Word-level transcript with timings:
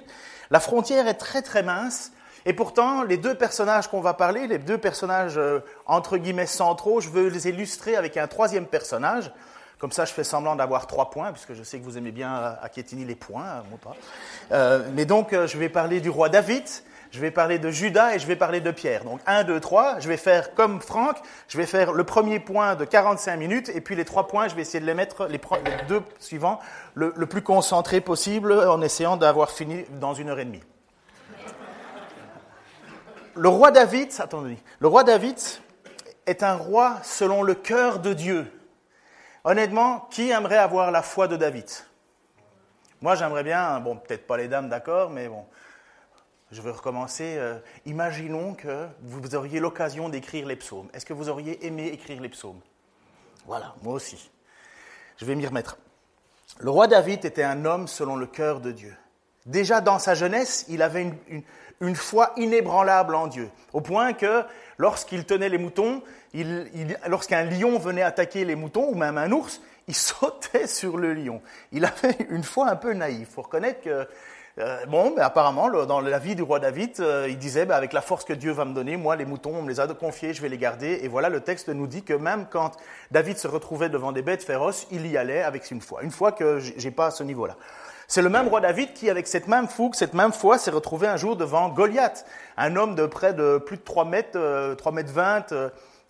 La 0.50 0.60
frontière 0.60 1.08
est 1.08 1.14
très 1.16 1.42
très 1.42 1.62
mince. 1.62 2.12
Et 2.46 2.54
pourtant, 2.54 3.04
les 3.04 3.18
deux 3.18 3.36
personnages 3.36 3.88
qu'on 3.88 4.02
va 4.02 4.14
parler, 4.14 4.48
les 4.48 4.58
deux 4.58 4.78
personnages 4.78 5.38
euh, 5.38 5.60
entre 5.86 6.18
guillemets 6.18 6.48
centraux, 6.48 7.00
je 7.00 7.10
veux 7.10 7.30
les 7.30 7.48
illustrer 7.48 7.96
avec 7.96 8.18
un 8.18 8.28
troisième 8.28 8.66
personnage. 8.66 9.32
Comme 9.78 9.94
ça, 9.94 10.04
je 10.04 10.12
fais 10.12 10.26
semblant 10.26 10.56
d'avoir 10.56 10.88
trois 10.88 11.10
points, 11.10 11.32
puisque 11.32 11.54
je 11.54 11.64
sais 11.64 11.80
que 11.80 11.84
vous 11.86 11.98
aimez 11.98 12.12
bien 12.12 12.36
euh, 12.36 12.54
acquiétiner 12.62 13.06
les 13.06 13.16
points, 13.16 13.64
moi 13.70 13.80
pas. 13.82 14.80
Mais 14.94 15.06
donc, 15.06 15.32
je 15.32 15.58
vais 15.58 15.70
parler 15.70 16.02
du 16.02 16.10
roi 16.10 16.28
David, 16.28 16.64
je 17.14 17.20
vais 17.20 17.30
parler 17.30 17.60
de 17.60 17.70
Judas 17.70 18.16
et 18.16 18.20
je 18.20 18.26
vais 18.26 18.36
parler 18.36 18.60
de 18.60 18.72
Pierre. 18.72 19.04
Donc 19.04 19.22
1, 19.28 19.44
2, 19.44 19.60
3, 19.60 20.00
je 20.00 20.08
vais 20.08 20.18
faire 20.18 20.56
comme 20.56 20.82
Franck, 20.82 21.18
je 21.48 21.60
vais 21.60 21.68
faire 21.68 21.94
le 21.94 22.04
premier 22.04 22.40
point 22.40 22.74
de 22.74 22.86
45 22.86 23.38
minutes 23.38 23.70
et 23.70 23.82
puis 23.82 23.96
les 23.96 24.04
trois 24.04 24.28
points, 24.28 24.48
je 24.48 24.56
vais 24.56 24.64
essayer 24.64 24.80
de 24.80 24.86
les 24.88 24.96
mettre, 24.96 25.28
les, 25.28 25.40
deux 25.88 26.02
suivants, 26.18 26.60
le, 26.96 27.12
plus 27.28 27.44
concentré 27.44 28.02
possible 28.02 28.52
en 28.52 28.82
essayant 28.82 29.16
d'avoir 29.16 29.52
fini 29.52 29.86
dans 30.02 30.16
une 30.16 30.30
heure 30.30 30.40
et 30.40 30.46
demie. 30.46 30.64
Le 33.36 33.48
roi 33.48 33.70
David, 33.70 34.10
attendez, 34.18 34.58
le 34.80 34.88
roi 34.88 35.04
David 35.04 35.38
est 36.26 36.42
un 36.42 36.56
roi 36.56 36.98
selon 37.04 37.44
le 37.44 37.54
cœur 37.54 38.00
de 38.00 38.14
Dieu. 38.14 38.52
Honnêtement, 39.44 40.08
qui 40.10 40.32
aimerait 40.32 40.58
avoir 40.58 40.90
la 40.90 41.04
foi 41.04 41.28
de 41.28 41.36
David? 41.36 41.70
Moi, 43.02 43.14
j'aimerais 43.16 43.44
bien, 43.44 43.80
bon, 43.82 43.98
peut-être 43.98 44.26
pas 44.26 44.38
les 44.38 44.48
dames, 44.48 44.70
d'accord, 44.70 45.10
mais 45.10 45.28
bon, 45.28 45.46
je 46.54 46.62
vais 46.62 46.72
recommencer. 46.72 47.36
Euh, 47.38 47.58
imaginons 47.86 48.54
que 48.54 48.88
vous 49.02 49.36
auriez 49.36 49.60
l'occasion 49.60 50.10
d'écrire 50.10 50.46
les 50.46 50.56
psaumes. 50.56 50.88
Est-ce 50.94 51.06
que 51.06 51.14
vous 51.14 51.28
auriez 51.30 51.66
aimé 51.66 51.88
écrire 51.88 52.22
les 52.22 52.30
psaumes? 52.30 52.60
Voilà, 53.48 53.76
moi 53.82 53.94
aussi. 53.94 54.30
Je 55.18 55.26
vais 55.26 55.36
m'y 55.36 55.46
remettre. 55.46 55.78
Le 56.60 56.70
roi 56.70 56.88
David 56.88 57.26
était 57.26 57.44
un 57.44 57.66
homme 57.66 57.88
selon 57.88 58.16
le 58.16 58.28
cœur 58.28 58.62
de 58.62 58.72
Dieu. 58.72 58.96
Déjà 59.46 59.82
dans 59.82 60.00
sa 60.00 60.14
jeunesse, 60.14 60.66
il 60.70 60.82
avait 60.82 61.12
une, 61.82 61.96
foi 61.96 62.32
inébranlable 62.38 63.16
en 63.16 63.28
Dieu, 63.28 63.50
au 63.74 63.82
point 63.82 64.14
que 64.14 64.44
lorsqu'il 64.78 65.26
tenait 65.26 65.50
les 65.50 65.58
moutons, 65.58 66.02
lorsqu'un 67.08 67.44
lion 67.44 67.78
venait 67.78 68.04
attaquer 68.04 68.46
les 68.46 68.56
moutons, 68.56 68.88
ou 68.88 68.96
même 68.96 69.18
un 69.18 69.32
ours, 69.32 69.60
il 69.88 69.96
sautait 69.96 70.68
sur 70.68 70.98
le 70.98 71.14
lion. 71.14 71.42
Il 71.74 71.84
avait 71.84 72.16
une 72.30 72.44
foi 72.44 72.70
un 72.70 72.78
peu 72.78 72.94
naïve. 72.94 73.22
Il 73.22 73.26
faut 73.26 73.42
reconnaître 73.42 73.82
que 73.82 74.08
euh, 74.60 74.86
bon, 74.86 75.14
mais 75.16 75.24
apparemment, 75.24 75.68
dans 75.86 76.00
la 76.00 76.20
vie 76.20 76.36
du 76.36 76.44
roi 76.44 76.60
David, 76.60 77.00
euh, 77.00 77.26
il 77.28 77.40
disait, 77.40 77.66
bah, 77.66 77.76
avec 77.76 77.92
la 77.92 78.02
force 78.02 78.24
que 78.24 78.34
Dieu 78.34 78.52
va 78.52 78.66
me 78.66 78.74
donner, 78.74 78.98
moi, 78.98 79.16
les 79.16 79.26
moutons, 79.26 79.56
on 79.56 79.62
me 79.64 79.70
les 79.70 79.80
a 79.80 79.88
confiés, 79.88 80.34
je 80.34 80.44
vais 80.44 80.50
les 80.50 80.60
garder. 80.60 81.00
Et 81.02 81.08
voilà, 81.08 81.30
le 81.30 81.40
texte 81.40 81.70
nous 81.70 81.88
dit 81.88 82.04
que 82.04 82.14
même 82.14 82.46
quand 82.50 82.74
David 83.10 83.38
se 83.38 83.48
retrouvait 83.48 83.90
devant 83.90 84.12
des 84.12 84.22
bêtes 84.22 84.44
féroces, 84.44 84.86
il 84.92 85.08
y 85.08 85.18
allait 85.18 85.42
avec 85.42 85.70
une 85.72 85.82
foi. 85.82 86.04
Une 86.04 86.12
foi 86.12 86.32
que 86.32 86.60
j'ai 86.60 86.92
pas 86.92 87.08
à 87.08 87.12
ce 87.12 87.24
niveau-là. 87.24 87.56
C'est 88.08 88.22
le 88.22 88.30
même 88.30 88.48
roi 88.48 88.62
David 88.62 88.94
qui, 88.94 89.10
avec 89.10 89.28
cette 89.28 89.48
même 89.48 89.68
fougue, 89.68 89.96
cette 89.96 90.14
même 90.14 90.34
foi, 90.34 90.60
s'est 90.60 90.70
retrouvé 90.70 91.08
un 91.08 91.18
jour 91.18 91.36
devant 91.36 91.70
Goliath, 91.70 92.26
un 92.58 92.76
homme 92.76 92.94
de 92.94 93.08
près 93.08 93.34
de 93.34 93.58
plus 93.58 93.78
de 93.78 93.82
3 93.82 94.06
mètres, 94.06 94.76
3 94.76 94.92
euh, 94.92 94.96
mètres 94.96 95.12
20, 95.12 95.54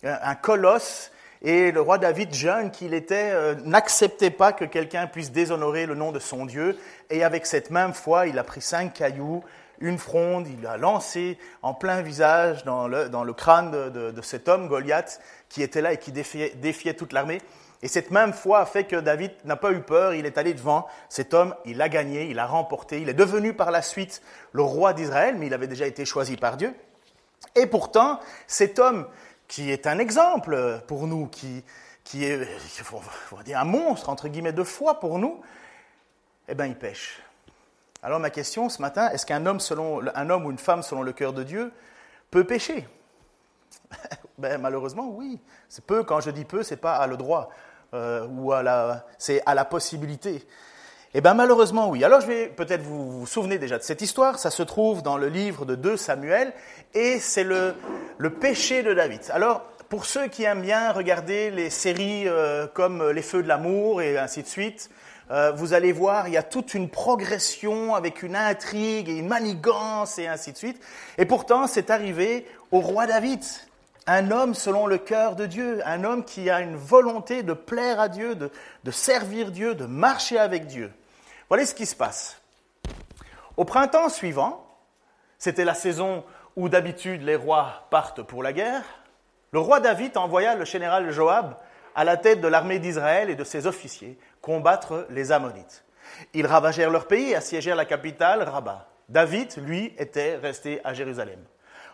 un 0.02 0.34
colosse, 0.34 1.10
et 1.42 1.72
le 1.72 1.80
roi 1.80 1.98
David, 1.98 2.32
jeune 2.34 2.70
qu'il 2.70 2.94
était, 2.94 3.30
euh, 3.32 3.54
n'acceptait 3.64 4.30
pas 4.30 4.52
que 4.52 4.64
quelqu'un 4.64 5.06
puisse 5.06 5.30
déshonorer 5.30 5.86
le 5.86 5.94
nom 5.94 6.10
de 6.10 6.18
son 6.18 6.46
Dieu. 6.46 6.78
Et 7.10 7.22
avec 7.22 7.46
cette 7.46 7.70
même 7.70 7.92
foi, 7.92 8.26
il 8.26 8.38
a 8.38 8.44
pris 8.44 8.62
cinq 8.62 8.94
cailloux, 8.94 9.44
une 9.78 9.98
fronde, 9.98 10.46
il 10.48 10.62
l'a 10.62 10.76
lancé 10.76 11.38
en 11.62 11.74
plein 11.74 12.00
visage 12.00 12.64
dans 12.64 12.88
le, 12.88 13.08
dans 13.08 13.24
le 13.24 13.32
crâne 13.32 13.70
de, 13.70 14.22
cet 14.22 14.48
homme, 14.48 14.68
Goliath, 14.68 15.20
qui 15.48 15.62
était 15.62 15.82
là 15.82 15.92
et 15.92 15.98
qui 15.98 16.12
défiait, 16.12 16.54
défiait 16.56 16.94
toute 16.94 17.12
l'armée. 17.12 17.40
Et 17.82 17.88
cette 17.88 18.10
même 18.10 18.32
foi 18.32 18.60
a 18.60 18.66
fait 18.66 18.84
que 18.84 18.96
David 18.96 19.32
n'a 19.44 19.56
pas 19.56 19.72
eu 19.72 19.80
peur, 19.80 20.14
il 20.14 20.24
est 20.24 20.38
allé 20.38 20.54
devant 20.54 20.86
cet 21.10 21.34
homme, 21.34 21.54
il 21.66 21.82
a 21.82 21.90
gagné, 21.90 22.30
il 22.30 22.38
a 22.38 22.46
remporté, 22.46 23.02
il 23.02 23.10
est 23.10 23.14
devenu 23.14 23.52
par 23.52 23.70
la 23.70 23.82
suite 23.82 24.22
le 24.52 24.62
roi 24.62 24.94
d'Israël, 24.94 25.36
mais 25.38 25.48
il 25.48 25.54
avait 25.54 25.66
déjà 25.66 25.86
été 25.86 26.06
choisi 26.06 26.38
par 26.38 26.56
Dieu. 26.56 26.72
Et 27.54 27.66
pourtant, 27.66 28.20
cet 28.46 28.78
homme 28.78 29.06
qui 29.48 29.70
est 29.70 29.86
un 29.86 29.98
exemple 29.98 30.80
pour 30.86 31.06
nous, 31.06 31.26
qui, 31.26 31.64
qui 32.02 32.24
est 32.24 32.46
on 33.32 33.36
va 33.36 33.42
dire 33.42 33.58
un 33.58 33.64
monstre, 33.64 34.08
entre 34.08 34.28
guillemets, 34.28 34.52
de 34.52 34.64
foi 34.64 35.00
pour 35.00 35.18
nous, 35.18 35.40
eh 36.48 36.54
bien, 36.54 36.66
il 36.66 36.76
pêche. 36.76 37.22
Alors 38.02 38.20
ma 38.20 38.28
question 38.28 38.68
ce 38.68 38.82
matin, 38.82 39.08
est-ce 39.10 39.24
qu'un 39.24 39.46
homme, 39.46 39.60
selon, 39.60 40.02
un 40.14 40.30
homme 40.30 40.44
ou 40.44 40.50
une 40.50 40.58
femme 40.58 40.82
selon 40.82 41.02
le 41.02 41.12
cœur 41.12 41.32
de 41.32 41.42
Dieu 41.42 41.72
peut 42.30 42.44
pécher? 42.44 42.86
Ben, 44.36 44.60
Malheureusement, 44.60 45.08
oui. 45.08 45.40
C'est 45.68 45.86
peu, 45.86 46.02
quand 46.02 46.20
je 46.20 46.30
dis 46.30 46.44
peu, 46.44 46.64
c'est 46.64 46.76
pas 46.76 46.96
à 46.96 47.06
le 47.06 47.16
droit, 47.16 47.50
euh, 47.94 48.26
ou 48.26 48.52
à 48.52 48.62
la, 48.64 49.06
c'est 49.16 49.40
à 49.46 49.54
la 49.54 49.64
possibilité. 49.64 50.44
Eh 51.16 51.20
bien 51.20 51.34
malheureusement 51.34 51.90
oui. 51.90 52.02
Alors 52.02 52.20
je 52.20 52.26
vais 52.26 52.48
peut-être 52.48 52.82
vous 52.82 53.20
vous 53.20 53.26
souvenez 53.26 53.58
déjà 53.58 53.78
de 53.78 53.84
cette 53.84 54.02
histoire. 54.02 54.40
Ça 54.40 54.50
se 54.50 54.64
trouve 54.64 55.00
dans 55.00 55.16
le 55.16 55.28
livre 55.28 55.64
de 55.64 55.76
2 55.76 55.96
Samuel 55.96 56.52
et 56.92 57.20
c'est 57.20 57.44
le, 57.44 57.76
le 58.18 58.30
péché 58.30 58.82
de 58.82 58.92
David. 58.92 59.20
Alors 59.30 59.62
pour 59.88 60.06
ceux 60.06 60.26
qui 60.26 60.42
aiment 60.42 60.62
bien 60.62 60.90
regarder 60.90 61.52
les 61.52 61.70
séries 61.70 62.26
euh, 62.26 62.66
comme 62.66 63.10
Les 63.10 63.22
Feux 63.22 63.44
de 63.44 63.46
l'amour 63.46 64.02
et 64.02 64.18
ainsi 64.18 64.42
de 64.42 64.48
suite, 64.48 64.90
euh, 65.30 65.52
vous 65.52 65.72
allez 65.72 65.92
voir, 65.92 66.26
il 66.26 66.34
y 66.34 66.36
a 66.36 66.42
toute 66.42 66.74
une 66.74 66.88
progression 66.88 67.94
avec 67.94 68.24
une 68.24 68.34
intrigue 68.34 69.08
et 69.08 69.16
une 69.16 69.28
manigance 69.28 70.18
et 70.18 70.26
ainsi 70.26 70.50
de 70.50 70.56
suite. 70.56 70.82
Et 71.16 71.26
pourtant, 71.26 71.68
c'est 71.68 71.90
arrivé 71.90 72.44
au 72.72 72.80
roi 72.80 73.06
David, 73.06 73.38
un 74.08 74.32
homme 74.32 74.52
selon 74.54 74.88
le 74.88 74.98
cœur 74.98 75.36
de 75.36 75.46
Dieu, 75.46 75.80
un 75.86 76.02
homme 76.02 76.24
qui 76.24 76.50
a 76.50 76.60
une 76.60 76.74
volonté 76.74 77.44
de 77.44 77.52
plaire 77.52 78.00
à 78.00 78.08
Dieu, 78.08 78.34
de, 78.34 78.50
de 78.82 78.90
servir 78.90 79.52
Dieu, 79.52 79.76
de 79.76 79.86
marcher 79.86 80.38
avec 80.38 80.66
Dieu. 80.66 80.90
Voilà 81.48 81.66
ce 81.66 81.74
qui 81.74 81.86
se 81.86 81.96
passe. 81.96 82.40
Au 83.56 83.64
printemps 83.64 84.08
suivant, 84.08 84.66
c'était 85.38 85.64
la 85.64 85.74
saison 85.74 86.24
où 86.56 86.68
d'habitude 86.68 87.22
les 87.22 87.36
rois 87.36 87.86
partent 87.90 88.22
pour 88.22 88.42
la 88.42 88.52
guerre, 88.52 88.82
le 89.52 89.60
roi 89.60 89.78
David 89.78 90.16
envoya 90.16 90.56
le 90.56 90.64
général 90.64 91.10
Joab 91.12 91.56
à 91.94 92.02
la 92.02 92.16
tête 92.16 92.40
de 92.40 92.48
l'armée 92.48 92.80
d'Israël 92.80 93.30
et 93.30 93.36
de 93.36 93.44
ses 93.44 93.68
officiers 93.68 94.18
combattre 94.40 95.06
les 95.10 95.30
Ammonites. 95.30 95.84
Ils 96.32 96.46
ravagèrent 96.46 96.90
leur 96.90 97.06
pays 97.06 97.30
et 97.30 97.36
assiégèrent 97.36 97.76
la 97.76 97.84
capitale, 97.84 98.42
Rabat. 98.42 98.88
David, 99.08 99.54
lui, 99.58 99.94
était 99.96 100.36
resté 100.36 100.80
à 100.82 100.92
Jérusalem. 100.92 101.38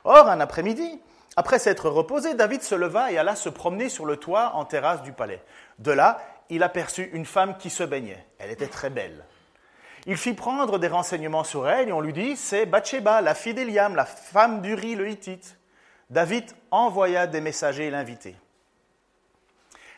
Or, 0.04 0.28
un 0.28 0.40
après-midi, 0.40 1.00
après 1.36 1.58
s'être 1.58 1.90
reposé, 1.90 2.34
David 2.34 2.62
se 2.62 2.74
leva 2.74 3.12
et 3.12 3.18
alla 3.18 3.36
se 3.36 3.48
promener 3.48 3.88
sur 3.88 4.06
le 4.06 4.16
toit 4.16 4.52
en 4.54 4.64
terrasse 4.64 5.02
du 5.02 5.12
palais. 5.12 5.42
De 5.78 5.92
là, 5.92 6.18
il 6.48 6.62
aperçut 6.62 7.10
une 7.12 7.26
femme 7.26 7.58
qui 7.58 7.68
se 7.70 7.82
baignait. 7.82 8.24
Elle 8.38 8.50
était 8.50 8.66
très 8.68 8.90
belle. 8.90 9.24
Il 10.06 10.16
fit 10.16 10.34
prendre 10.34 10.78
des 10.78 10.88
renseignements 10.88 11.44
sur 11.44 11.68
elle 11.68 11.88
et 11.88 11.92
on 11.92 12.00
lui 12.00 12.12
dit 12.12 12.36
c'est 12.36 12.66
Bathsheba, 12.66 13.20
la 13.20 13.34
fille 13.34 13.54
d'Eliam, 13.54 13.94
la 13.94 14.04
femme 14.04 14.62
d'Uri 14.62 14.94
le 14.94 15.08
Hittite. 15.08 15.56
David 16.08 16.44
envoya 16.70 17.26
des 17.26 17.40
messagers 17.40 17.90
l'inviter. 17.90 18.34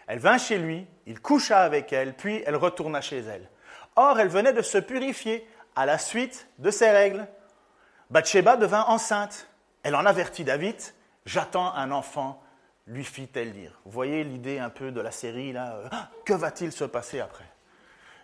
Elle 0.07 0.19
vint 0.19 0.39
chez 0.39 0.59
lui, 0.59 0.87
il 1.07 1.21
coucha 1.21 1.61
avec 1.61 1.93
elle, 1.93 2.15
puis 2.15 2.43
elle 2.45 2.57
retourna 2.57 3.01
chez 3.01 3.21
elle. 3.21 3.49
Or, 3.97 4.19
elle 4.19 4.29
venait 4.29 4.53
de 4.53 4.63
se 4.63 4.79
purifier 4.79 5.47
à 5.77 5.87
la 5.87 5.99
suite 5.99 6.49
de 6.59 6.71
ses 6.71 6.91
règles. 6.91 7.27
Bathsheba 8.11 8.57
devint 8.57 8.85
enceinte. 8.89 9.49
Elle 9.83 9.95
en 9.97 10.07
avertit 10.07 10.45
David 10.45 10.77
J'attends 11.25 11.73
un 11.75 11.93
enfant 11.93 12.43
lui 12.87 13.05
fit-elle 13.05 13.53
dire 13.53 13.79
Vous 13.85 13.93
voyez 13.93 14.25
l'idée 14.25 14.59
un 14.59 14.71
peu 14.71 14.91
de 14.91 15.01
la 15.01 15.11
série 15.11 15.53
là 15.53 15.77
euh, 15.77 15.89
Que 16.25 16.33
va-t-il 16.33 16.73
se 16.73 16.85
passer 16.85 17.21
après? 17.21 17.47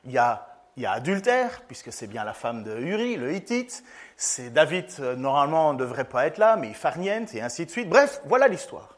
Il 0.04 0.12
y, 0.12 0.18
a, 0.18 0.47
il 0.78 0.82
y 0.82 0.86
a 0.86 0.92
adultère, 0.92 1.62
puisque 1.66 1.92
c'est 1.92 2.06
bien 2.06 2.22
la 2.22 2.32
femme 2.32 2.62
de 2.62 2.78
Uri, 2.78 3.16
le 3.16 3.34
Hittite. 3.34 3.82
C'est 4.16 4.50
David, 4.50 4.86
euh, 5.00 5.16
normalement, 5.16 5.72
ne 5.72 5.78
devrait 5.78 6.04
pas 6.04 6.26
être 6.26 6.38
là, 6.38 6.54
mais 6.54 6.68
il 6.68 6.74
farniente, 6.74 7.34
et 7.34 7.42
ainsi 7.42 7.66
de 7.66 7.70
suite. 7.70 7.88
Bref, 7.88 8.20
voilà 8.26 8.46
l'histoire. 8.46 8.96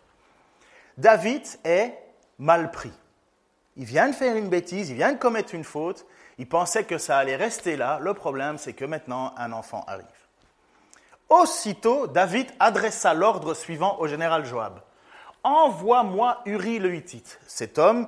David 0.98 1.42
est 1.64 1.94
mal 2.38 2.70
pris. 2.70 2.92
Il 3.78 3.86
vient 3.86 4.10
de 4.10 4.14
faire 4.14 4.36
une 4.36 4.50
bêtise, 4.50 4.90
il 4.90 4.96
vient 4.96 5.12
de 5.12 5.18
commettre 5.18 5.54
une 5.54 5.64
faute, 5.64 6.04
il 6.36 6.46
pensait 6.46 6.84
que 6.84 6.98
ça 6.98 7.16
allait 7.16 7.36
rester 7.36 7.78
là. 7.78 7.98
Le 7.98 8.12
problème, 8.12 8.58
c'est 8.58 8.74
que 8.74 8.84
maintenant, 8.84 9.32
un 9.38 9.50
enfant 9.52 9.82
arrive. 9.88 10.04
Aussitôt, 11.30 12.06
David 12.06 12.48
adressa 12.58 13.14
l'ordre 13.14 13.54
suivant 13.54 13.98
au 14.00 14.06
général 14.06 14.44
Joab. 14.44 14.82
Envoie-moi 15.42 16.42
Uri 16.44 16.78
le 16.78 16.94
Hittite, 16.94 17.40
cet 17.46 17.78
homme, 17.78 18.06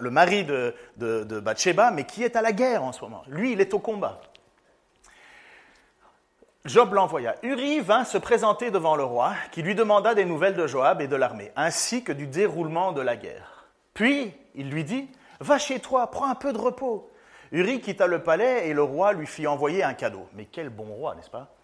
le 0.00 0.10
mari 0.10 0.44
de, 0.44 0.74
de, 0.96 1.40
Bathsheba, 1.40 1.92
mais 1.92 2.04
qui 2.04 2.24
est 2.24 2.34
à 2.34 2.42
la 2.42 2.52
guerre 2.52 2.82
en 2.82 2.92
ce 2.92 3.02
moment. 3.02 3.22
Lui, 3.28 3.52
il 3.52 3.60
est 3.60 3.72
au 3.72 3.78
combat. 3.78 4.20
Job 6.64 6.94
l'envoya. 6.94 7.36
Uri 7.44 7.78
vint 7.78 8.04
se 8.04 8.18
présenter 8.18 8.72
devant 8.72 8.96
le 8.96 9.04
roi, 9.04 9.34
qui 9.52 9.62
lui 9.62 9.76
demanda 9.76 10.16
des 10.16 10.24
nouvelles 10.24 10.56
de 10.56 10.66
Joab 10.66 11.00
et 11.00 11.06
de 11.06 11.14
l'armée, 11.14 11.52
ainsi 11.54 12.02
que 12.02 12.12
du 12.12 12.26
déroulement 12.26 12.90
de 12.90 13.00
la 13.00 13.16
guerre. 13.16 13.66
Puis 13.94 14.34
il 14.56 14.68
lui 14.68 14.82
dit 14.82 15.08
Va 15.38 15.58
chez 15.58 15.78
toi, 15.78 16.10
prends 16.10 16.28
un 16.28 16.34
peu 16.34 16.52
de 16.52 16.58
repos. 16.58 17.08
Uri 17.52 17.80
quitta 17.80 18.08
le 18.08 18.24
palais 18.24 18.68
et 18.68 18.74
le 18.74 18.82
roi 18.82 19.12
lui 19.12 19.26
fit 19.26 19.46
envoyer 19.46 19.84
un 19.84 19.94
cadeau. 19.94 20.26
Mais 20.34 20.46
quel 20.46 20.68
bon 20.68 20.84
roi, 20.84 21.14
n'est-ce 21.14 21.30
pas? 21.30 21.54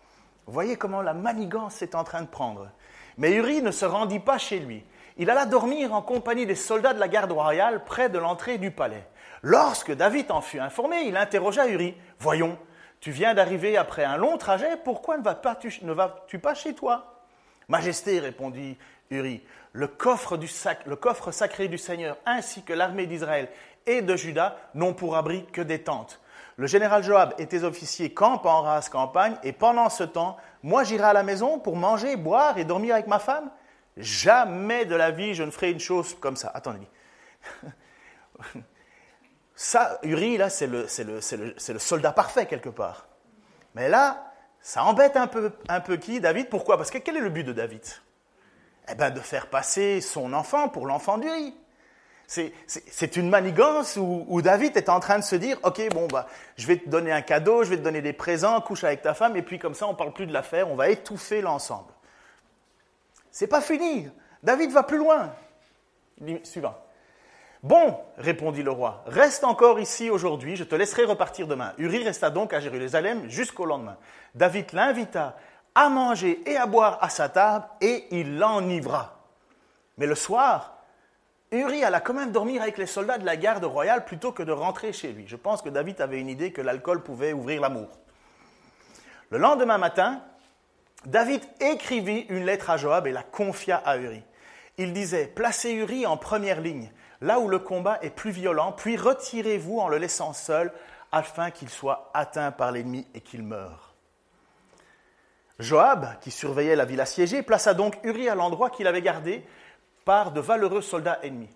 Voyez 0.46 0.76
comment 0.76 1.02
la 1.02 1.14
manigance 1.14 1.82
est 1.82 1.96
en 1.96 2.04
train 2.04 2.22
de 2.22 2.28
prendre. 2.28 2.68
Mais 3.18 3.32
Uri 3.34 3.62
ne 3.62 3.72
se 3.72 3.84
rendit 3.84 4.20
pas 4.20 4.38
chez 4.38 4.60
lui 4.60 4.84
il 5.16 5.30
alla 5.30 5.46
dormir 5.46 5.94
en 5.94 6.02
compagnie 6.02 6.46
des 6.46 6.54
soldats 6.54 6.94
de 6.94 7.00
la 7.00 7.08
garde 7.08 7.32
royale 7.32 7.84
près 7.84 8.08
de 8.08 8.18
l'entrée 8.18 8.58
du 8.58 8.70
palais. 8.70 9.06
Lorsque 9.42 9.92
David 9.92 10.30
en 10.30 10.40
fut 10.40 10.60
informé, 10.60 11.02
il 11.02 11.16
interrogea 11.16 11.66
Uri. 11.66 11.96
Voyons, 12.18 12.56
tu 13.00 13.10
viens 13.10 13.34
d'arriver 13.34 13.76
après 13.76 14.04
un 14.04 14.16
long 14.16 14.38
trajet, 14.38 14.76
pourquoi 14.84 15.18
ne 15.18 15.92
vas-tu 15.92 16.38
pas 16.38 16.54
chez 16.54 16.74
toi? 16.74 17.24
Majesté, 17.68 18.20
répondit 18.20 18.78
Uri, 19.10 19.42
le 19.72 19.88
coffre, 19.88 20.38
le 20.86 20.96
coffre 20.96 21.32
sacré 21.32 21.68
du 21.68 21.78
Seigneur 21.78 22.16
ainsi 22.26 22.62
que 22.62 22.72
l'armée 22.72 23.06
d'Israël 23.06 23.48
et 23.86 24.02
de 24.02 24.16
Juda 24.16 24.56
n'ont 24.74 24.94
pour 24.94 25.16
abri 25.16 25.44
que 25.46 25.60
des 25.60 25.82
tentes. 25.82 26.20
Le 26.56 26.66
général 26.66 27.02
Joab 27.02 27.34
et 27.38 27.46
tes 27.46 27.64
officiers 27.64 28.12
campent 28.12 28.46
en 28.46 28.62
race 28.62 28.88
campagne, 28.88 29.36
et 29.42 29.52
pendant 29.52 29.88
ce 29.88 30.04
temps, 30.04 30.36
moi 30.62 30.84
j'irai 30.84 31.04
à 31.04 31.12
la 31.12 31.22
maison 31.22 31.58
pour 31.58 31.76
manger, 31.76 32.16
boire 32.16 32.58
et 32.58 32.64
dormir 32.64 32.94
avec 32.94 33.06
ma 33.06 33.18
femme 33.18 33.50
Jamais 33.96 34.84
de 34.84 34.94
la 34.94 35.10
vie 35.10 35.34
je 35.34 35.42
ne 35.42 35.50
ferai 35.50 35.70
une 35.70 35.80
chose 35.80 36.16
comme 36.20 36.36
ça. 36.36 36.50
Attendez. 36.54 36.86
Ça, 39.54 40.00
Uri, 40.02 40.38
là, 40.38 40.50
c'est 40.50 40.66
le, 40.66 40.88
soldat 41.78 42.10
parfait 42.10 42.46
quelque 42.46 42.68
part. 42.68 43.06
Mais 43.76 43.88
là, 43.88 44.32
ça 44.60 44.82
embête 44.82 45.16
un 45.16 45.26
peu, 45.26 45.96
qui 45.98 46.20
David? 46.20 46.48
Pourquoi? 46.48 46.76
Parce 46.76 46.90
que 46.90 46.98
quel 46.98 47.16
est 47.16 47.20
le 47.20 47.28
but 47.28 47.44
de 47.44 47.52
David? 47.52 47.82
Eh 48.88 48.94
bien, 48.96 49.10
de 49.10 49.20
faire 49.20 49.48
passer 49.48 50.00
son 50.00 50.32
enfant 50.32 50.68
pour 50.68 50.86
l'enfant 50.86 51.16
d'Uri. 51.16 51.54
C'est 52.26 53.16
une 53.16 53.28
manigance 53.28 53.96
où, 53.96 54.24
où, 54.26 54.42
David 54.42 54.76
est 54.76 54.88
en 54.88 55.00
train 55.00 55.18
de 55.18 55.24
se 55.24 55.36
dire, 55.36 55.58
ok, 55.62 55.90
bon, 55.90 56.08
bah, 56.08 56.26
je 56.56 56.66
vais 56.66 56.78
te 56.78 56.88
donner 56.88 57.12
un 57.12 57.22
cadeau, 57.22 57.62
je 57.62 57.70
vais 57.70 57.76
te 57.76 57.82
donner 57.82 58.00
des 58.00 58.14
présents, 58.14 58.60
couche 58.62 58.84
avec 58.84 59.02
ta 59.02 59.12
femme, 59.12 59.36
et 59.36 59.42
puis 59.42 59.58
comme 59.58 59.74
ça, 59.74 59.86
on 59.86 59.92
ne 59.92 59.96
parle 59.96 60.12
plus 60.12 60.26
de 60.26 60.32
l'affaire, 60.32 60.70
on 60.70 60.74
va 60.74 60.88
étouffer 60.88 61.42
l'ensemble. 61.42 61.92
C'est 63.32 63.48
pas 63.48 63.60
fini. 63.60 64.08
David 64.42 64.70
va 64.70 64.84
plus 64.84 64.98
loin. 64.98 65.32
Suivant. 66.44 66.76
Bon, 67.62 67.96
répondit 68.18 68.62
le 68.64 68.72
roi, 68.72 69.04
reste 69.06 69.44
encore 69.44 69.78
ici 69.78 70.10
aujourd'hui, 70.10 70.56
je 70.56 70.64
te 70.64 70.74
laisserai 70.74 71.04
repartir 71.04 71.46
demain. 71.46 71.74
Uri 71.78 72.02
resta 72.02 72.28
donc 72.28 72.52
à 72.52 72.58
Jérusalem 72.58 73.28
jusqu'au 73.30 73.66
lendemain. 73.66 73.96
David 74.34 74.72
l'invita 74.72 75.36
à 75.76 75.88
manger 75.88 76.42
et 76.44 76.56
à 76.56 76.66
boire 76.66 76.98
à 77.00 77.08
sa 77.08 77.28
table 77.28 77.64
et 77.80 78.06
il 78.10 78.36
l'enivra. 78.36 79.20
Mais 79.96 80.06
le 80.06 80.16
soir, 80.16 80.76
Uri 81.52 81.84
alla 81.84 82.00
quand 82.00 82.14
même 82.14 82.32
dormir 82.32 82.62
avec 82.62 82.78
les 82.78 82.86
soldats 82.86 83.18
de 83.18 83.24
la 83.24 83.36
garde 83.36 83.64
royale 83.64 84.04
plutôt 84.04 84.32
que 84.32 84.42
de 84.42 84.52
rentrer 84.52 84.92
chez 84.92 85.12
lui. 85.12 85.28
Je 85.28 85.36
pense 85.36 85.62
que 85.62 85.68
David 85.68 86.00
avait 86.00 86.18
une 86.18 86.28
idée 86.28 86.52
que 86.52 86.62
l'alcool 86.62 87.04
pouvait 87.04 87.32
ouvrir 87.32 87.60
l'amour. 87.60 87.88
Le 89.30 89.38
lendemain 89.38 89.78
matin, 89.78 90.20
David 91.06 91.42
écrivit 91.60 92.26
une 92.28 92.44
lettre 92.44 92.70
à 92.70 92.76
Joab 92.76 93.06
et 93.06 93.12
la 93.12 93.22
confia 93.22 93.76
à 93.76 93.96
Uri. 93.96 94.22
Il 94.78 94.92
disait 94.92 95.26
Placez 95.26 95.72
Uri 95.72 96.06
en 96.06 96.16
première 96.16 96.60
ligne, 96.60 96.92
là 97.20 97.40
où 97.40 97.48
le 97.48 97.58
combat 97.58 97.98
est 98.02 98.10
plus 98.10 98.30
violent, 98.30 98.72
puis 98.72 98.96
retirez-vous 98.96 99.78
en 99.78 99.88
le 99.88 99.98
laissant 99.98 100.32
seul, 100.32 100.72
afin 101.10 101.50
qu'il 101.50 101.68
soit 101.68 102.10
atteint 102.14 102.52
par 102.52 102.72
l'ennemi 102.72 103.06
et 103.14 103.20
qu'il 103.20 103.42
meure. 103.42 103.94
Joab, 105.58 106.18
qui 106.20 106.30
surveillait 106.30 106.76
la 106.76 106.84
ville 106.84 107.00
assiégée, 107.00 107.42
plaça 107.42 107.74
donc 107.74 107.98
Uri 108.04 108.28
à 108.28 108.34
l'endroit 108.34 108.70
qu'il 108.70 108.86
avait 108.86 109.02
gardé 109.02 109.44
par 110.04 110.32
de 110.32 110.40
valeureux 110.40 110.82
soldats 110.82 111.18
ennemis. 111.22 111.50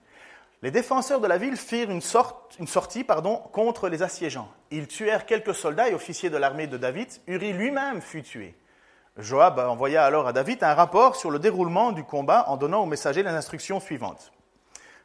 Les 0.63 0.71
défenseurs 0.71 1.21
de 1.21 1.27
la 1.27 1.39
ville 1.39 1.57
firent 1.57 1.91
une, 1.91 2.01
sortie 2.01 3.07
contre 3.53 3.89
les 3.89 4.03
assiégeants. 4.03 4.51
Ils 4.71 4.89
tuèrent 4.89 5.27
quelques 5.27 5.55
soldats 5.55 5.89
et 5.89 5.95
officiers 5.95 6.31
de 6.31 6.37
l'armée 6.37 6.67
de 6.67 6.77
David. 6.77 7.09
Uri 7.27 7.53
lui-même 7.53 8.01
fut 8.01 8.23
tué. 8.23 8.55
Joab 9.19 9.59
envoya 9.59 10.05
alors 10.05 10.27
à 10.27 10.33
David 10.33 10.63
un 10.63 10.75
rapport 10.75 11.17
sur 11.17 11.31
le 11.31 11.39
déroulement 11.39 11.93
du 11.93 12.05
combat 12.05 12.45
en 12.49 12.57
donnant 12.57 12.83
au 12.83 12.87
messager 12.87 13.23
les 13.23 13.31
instructions 13.31 13.81
suivantes. 13.81 14.31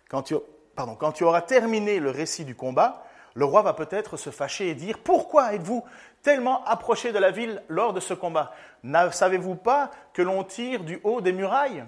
Quand 0.09 0.23
tu, 0.23 1.23
auras 1.23 1.41
terminé 1.41 1.99
le 1.99 2.09
récit 2.09 2.43
du 2.43 2.53
combat, 2.53 3.05
le 3.33 3.45
roi 3.45 3.61
va 3.61 3.73
peut-être 3.73 4.17
se 4.17 4.29
fâcher 4.29 4.69
et 4.69 4.75
dire 4.75 4.99
Pourquoi 4.99 5.53
êtes-vous 5.53 5.85
tellement 6.21 6.65
approché 6.65 7.13
de 7.13 7.19
la 7.19 7.31
ville 7.31 7.63
lors 7.69 7.93
de 7.93 8.01
ce 8.01 8.13
combat? 8.13 8.51
Ne 8.83 9.09
savez-vous 9.09 9.55
pas 9.55 9.89
que 10.11 10.21
l'on 10.21 10.43
tire 10.43 10.83
du 10.83 10.99
haut 11.05 11.21
des 11.21 11.31
murailles? 11.31 11.85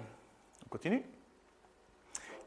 On 0.64 0.68
continue. 0.70 1.04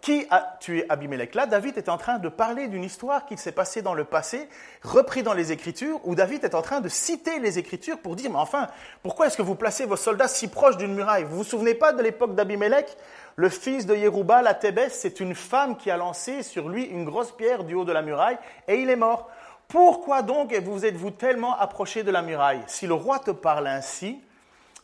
Qui 0.02 0.26
a 0.30 0.58
tué 0.62 0.86
Abimelech? 0.90 1.36
Là, 1.36 1.48
David 1.48 1.78
est 1.78 1.90
en 1.90 1.98
train 1.98 2.18
de 2.18 2.30
parler 2.30 2.68
d'une 2.68 2.84
histoire 2.84 3.26
qui 3.26 3.36
s'est 3.36 3.52
passée 3.52 3.82
dans 3.82 3.94
le 3.94 4.06
passé, 4.06 4.48
repris 4.84 5.22
dans 5.22 5.34
les 5.34 5.52
Écritures, 5.52 6.00
où 6.06 6.16
David 6.16 6.46
est 6.46 6.56
en 6.56 6.62
train 6.62 6.80
de 6.80 6.88
citer 6.88 7.40
les 7.40 7.60
Écritures 7.60 8.00
pour 8.00 8.16
dire, 8.16 8.30
mais 8.32 8.38
enfin, 8.38 8.70
pourquoi 9.04 9.28
est-ce 9.28 9.36
que 9.36 9.42
vous 9.42 9.56
placez 9.56 9.86
vos 9.86 9.98
soldats 9.98 10.30
si 10.30 10.48
proches 10.48 10.78
d'une 10.78 10.94
muraille? 10.94 11.26
Vous 11.26 11.38
vous 11.38 11.44
souvenez 11.44 11.74
pas 11.74 11.92
de 11.92 12.02
l'époque 12.02 12.36
d'Abimelech? 12.36 12.96
Le 13.36 13.50
fils 13.50 13.86
de 13.86 13.96
Yérubal 13.96 14.48
à 14.48 14.54
Thébès, 14.54 14.90
c'est 14.90 15.20
une 15.20 15.36
femme 15.36 15.76
qui 15.76 15.92
a 15.92 15.98
lancé 15.98 16.42
sur 16.42 16.70
lui 16.70 16.84
une 16.86 17.04
grosse 17.04 17.32
pierre 17.32 17.64
du 17.64 17.76
haut 17.76 17.86
de 17.86 17.92
la 17.92 18.02
muraille, 18.02 18.38
et 18.68 18.82
il 18.82 18.90
est 18.90 18.96
mort. 18.96 19.30
Pourquoi 19.68 20.22
donc 20.22 20.54
vous 20.54 20.86
êtes-vous 20.86 21.12
tellement 21.12 21.60
approché 21.60 22.04
de 22.04 22.12
la 22.12 22.22
muraille? 22.22 22.62
Si 22.68 22.88
le 22.88 22.94
roi 22.94 23.20
te 23.20 23.32
parle 23.32 23.68
ainsi, 23.68 24.22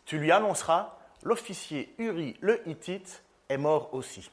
tu 0.06 0.18
lui 0.18 0.32
annonceras, 0.32 0.98
l'officier 1.24 1.96
Uri 1.98 2.36
le 2.42 2.62
Hittite 2.68 3.24
est 3.48 3.58
mort 3.58 3.94
aussi. 3.94 4.30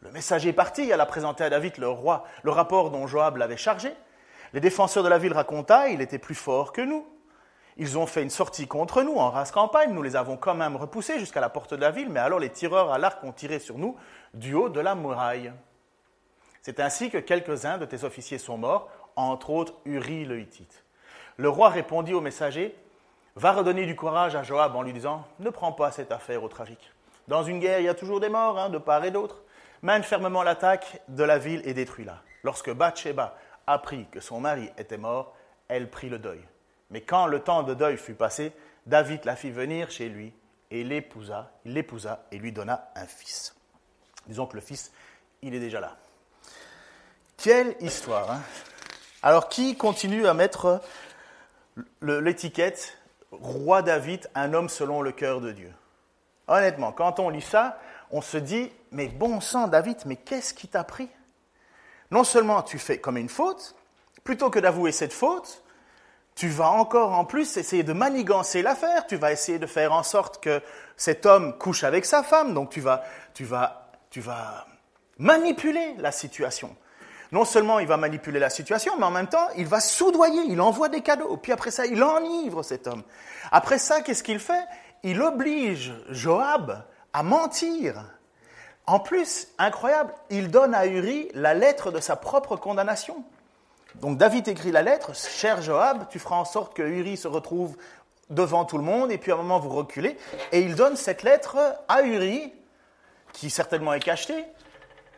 Le 0.00 0.10
messager 0.12 0.52
parti, 0.52 0.92
alla 0.92 1.06
présenter 1.06 1.44
à 1.44 1.50
David 1.50 1.78
le 1.78 1.88
roi 1.88 2.24
le 2.42 2.50
rapport 2.50 2.90
dont 2.90 3.06
Joab 3.06 3.36
l'avait 3.36 3.56
chargé. 3.56 3.92
Les 4.52 4.60
défenseurs 4.60 5.02
de 5.02 5.08
la 5.08 5.18
ville 5.18 5.32
racontaient, 5.32 5.92
il 5.92 6.00
était 6.00 6.18
plus 6.18 6.34
fort 6.34 6.72
que 6.72 6.80
nous. 6.80 7.06
Ils 7.76 7.96
ont 7.96 8.06
fait 8.06 8.22
une 8.22 8.30
sortie 8.30 8.66
contre 8.66 9.02
nous 9.02 9.16
en 9.16 9.30
race 9.30 9.52
campagne, 9.52 9.92
nous 9.92 10.02
les 10.02 10.16
avons 10.16 10.36
quand 10.36 10.54
même 10.54 10.74
repoussés 10.74 11.18
jusqu'à 11.18 11.40
la 11.40 11.48
porte 11.48 11.74
de 11.74 11.80
la 11.80 11.92
ville, 11.92 12.08
mais 12.08 12.18
alors 12.18 12.40
les 12.40 12.50
tireurs 12.50 12.92
à 12.92 12.98
l'arc 12.98 13.22
ont 13.22 13.32
tiré 13.32 13.60
sur 13.60 13.78
nous 13.78 13.96
du 14.34 14.54
haut 14.54 14.68
de 14.68 14.80
la 14.80 14.96
muraille. 14.96 15.52
C'est 16.62 16.80
ainsi 16.80 17.08
que 17.08 17.18
quelques-uns 17.18 17.78
de 17.78 17.84
tes 17.84 18.02
officiers 18.02 18.38
sont 18.38 18.58
morts, 18.58 18.88
entre 19.14 19.50
autres 19.50 19.74
Uri 19.84 20.24
le 20.24 20.40
Hittite. 20.40 20.84
Le 21.36 21.48
roi 21.48 21.68
répondit 21.68 22.14
au 22.14 22.20
messager, 22.20 22.74
va 23.36 23.52
redonner 23.52 23.86
du 23.86 23.94
courage 23.94 24.34
à 24.34 24.42
Joab 24.42 24.74
en 24.74 24.82
lui 24.82 24.92
disant, 24.92 25.24
ne 25.38 25.50
prends 25.50 25.72
pas 25.72 25.92
cette 25.92 26.10
affaire 26.10 26.42
au 26.42 26.48
tragique. 26.48 26.92
Dans 27.28 27.44
une 27.44 27.60
guerre, 27.60 27.78
il 27.78 27.84
y 27.84 27.88
a 27.88 27.94
toujours 27.94 28.18
des 28.18 28.28
morts, 28.28 28.58
hein, 28.58 28.70
de 28.70 28.78
part 28.78 29.04
et 29.04 29.12
d'autre 29.12 29.42
mène 29.82 30.02
fermement 30.02 30.42
l'attaque 30.42 31.00
de 31.08 31.24
la 31.24 31.38
ville 31.38 31.62
et 31.64 31.74
détruit-la. 31.74 32.22
Lorsque 32.42 32.72
Bathsheba 32.72 33.36
apprit 33.66 34.06
que 34.10 34.20
son 34.20 34.40
mari 34.40 34.70
était 34.78 34.98
mort, 34.98 35.36
elle 35.68 35.90
prit 35.90 36.08
le 36.08 36.18
deuil. 36.18 36.40
Mais 36.90 37.02
quand 37.02 37.26
le 37.26 37.40
temps 37.40 37.62
de 37.62 37.74
deuil 37.74 37.96
fut 37.96 38.14
passé, 38.14 38.52
David 38.86 39.24
la 39.24 39.36
fit 39.36 39.50
venir 39.50 39.90
chez 39.90 40.08
lui 40.08 40.32
et 40.70 40.84
l'épousa, 40.84 41.52
il 41.64 41.74
l'épousa 41.74 42.24
et 42.32 42.38
lui 42.38 42.52
donna 42.52 42.90
un 42.94 43.06
fils. 43.06 43.54
Disons 44.26 44.46
que 44.46 44.56
le 44.56 44.62
fils, 44.62 44.92
il 45.42 45.54
est 45.54 45.60
déjà 45.60 45.80
là. 45.80 45.96
Quelle 47.36 47.76
histoire 47.80 48.30
hein 48.30 48.42
Alors 49.22 49.48
qui 49.48 49.76
continue 49.76 50.26
à 50.26 50.34
mettre 50.34 50.80
l'étiquette 52.02 52.98
Roi 53.30 53.82
David, 53.82 54.28
un 54.34 54.54
homme 54.54 54.68
selon 54.68 55.02
le 55.02 55.12
cœur 55.12 55.40
de 55.40 55.52
Dieu 55.52 55.72
Honnêtement, 56.46 56.92
quand 56.92 57.20
on 57.20 57.28
lit 57.28 57.42
ça, 57.42 57.78
on 58.10 58.20
se 58.20 58.38
dit, 58.38 58.70
mais 58.90 59.08
bon 59.08 59.40
sang 59.40 59.68
David, 59.68 59.98
mais 60.06 60.16
qu'est-ce 60.16 60.54
qui 60.54 60.68
t'a 60.68 60.84
pris? 60.84 61.08
Non 62.10 62.24
seulement 62.24 62.62
tu 62.62 62.78
fais 62.78 62.98
comme 62.98 63.16
une 63.16 63.28
faute, 63.28 63.74
plutôt 64.24 64.50
que 64.50 64.58
d'avouer 64.58 64.92
cette 64.92 65.12
faute, 65.12 65.62
tu 66.34 66.48
vas 66.48 66.70
encore 66.70 67.12
en 67.12 67.24
plus 67.24 67.56
essayer 67.56 67.82
de 67.82 67.92
manigancer 67.92 68.62
l'affaire, 68.62 69.06
tu 69.06 69.16
vas 69.16 69.32
essayer 69.32 69.58
de 69.58 69.66
faire 69.66 69.92
en 69.92 70.02
sorte 70.02 70.42
que 70.42 70.62
cet 70.96 71.26
homme 71.26 71.58
couche 71.58 71.84
avec 71.84 72.04
sa 72.04 72.22
femme, 72.22 72.54
donc 72.54 72.70
tu 72.70 72.80
vas, 72.80 73.02
tu 73.34 73.44
vas 73.44 73.88
tu 74.10 74.20
vas 74.20 74.66
manipuler 75.18 75.94
la 75.98 76.12
situation. 76.12 76.74
Non 77.30 77.44
seulement 77.44 77.78
il 77.78 77.86
va 77.86 77.96
manipuler 77.96 78.40
la 78.40 78.50
situation, 78.50 78.94
mais 78.98 79.04
en 79.04 79.10
même 79.10 79.28
temps, 79.28 79.48
il 79.56 79.66
va 79.66 79.80
soudoyer, 79.80 80.42
il 80.48 80.60
envoie 80.60 80.88
des 80.88 81.02
cadeaux. 81.02 81.36
Puis 81.36 81.52
après 81.52 81.70
ça, 81.70 81.84
il 81.84 82.02
enivre 82.02 82.62
cet 82.62 82.86
homme. 82.86 83.02
Après 83.52 83.78
ça, 83.78 84.00
qu'est-ce 84.00 84.22
qu'il 84.22 84.38
fait? 84.38 84.64
Il 85.02 85.20
oblige 85.20 85.92
Joab 86.08 86.84
à 87.18 87.24
mentir. 87.24 88.04
En 88.86 89.00
plus, 89.00 89.48
incroyable, 89.58 90.14
il 90.30 90.52
donne 90.52 90.72
à 90.72 90.86
Uri 90.86 91.28
la 91.34 91.52
lettre 91.52 91.90
de 91.90 91.98
sa 91.98 92.14
propre 92.14 92.54
condamnation. 92.54 93.24
Donc 93.96 94.18
David 94.18 94.46
écrit 94.46 94.70
la 94.70 94.82
lettre, 94.82 95.16
cher 95.16 95.60
Joab, 95.60 96.06
tu 96.10 96.20
feras 96.20 96.36
en 96.36 96.44
sorte 96.44 96.74
que 96.74 96.82
Uri 96.82 97.16
se 97.16 97.26
retrouve 97.26 97.76
devant 98.30 98.64
tout 98.64 98.78
le 98.78 98.84
monde, 98.84 99.10
et 99.10 99.18
puis 99.18 99.32
à 99.32 99.34
un 99.34 99.38
moment 99.38 99.58
vous 99.58 99.70
reculez, 99.70 100.16
et 100.52 100.60
il 100.60 100.76
donne 100.76 100.94
cette 100.94 101.24
lettre 101.24 101.58
à 101.88 102.02
Uri, 102.02 102.52
qui 103.32 103.50
certainement 103.50 103.94
est 103.94 104.00
cachetée, 104.00 104.44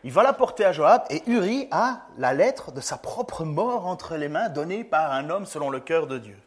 il 0.02 0.10
va 0.10 0.22
la 0.22 0.32
porter 0.32 0.64
à 0.64 0.72
Joab, 0.72 1.02
et 1.10 1.22
Uri 1.30 1.68
a 1.70 2.06
la 2.16 2.32
lettre 2.32 2.72
de 2.72 2.80
sa 2.80 2.96
propre 2.96 3.44
mort 3.44 3.86
entre 3.86 4.16
les 4.16 4.30
mains, 4.30 4.48
donnée 4.48 4.84
par 4.84 5.12
un 5.12 5.28
homme 5.28 5.44
selon 5.44 5.68
le 5.68 5.80
cœur 5.80 6.06
de 6.06 6.16
Dieu. 6.16 6.38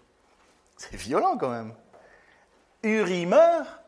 C'est 0.78 0.96
violent 0.96 1.38
quand 1.38 1.50
même. 1.50 1.76
Uri 2.82 3.28
meurt, 3.28 3.83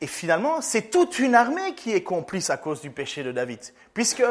et 0.00 0.06
finalement, 0.06 0.60
c'est 0.60 0.90
toute 0.90 1.18
une 1.18 1.34
armée 1.34 1.74
qui 1.74 1.92
est 1.92 2.02
complice 2.02 2.50
à 2.50 2.56
cause 2.56 2.80
du 2.80 2.90
péché 2.90 3.24
de 3.24 3.32
David, 3.32 3.60
puisque 3.94 4.22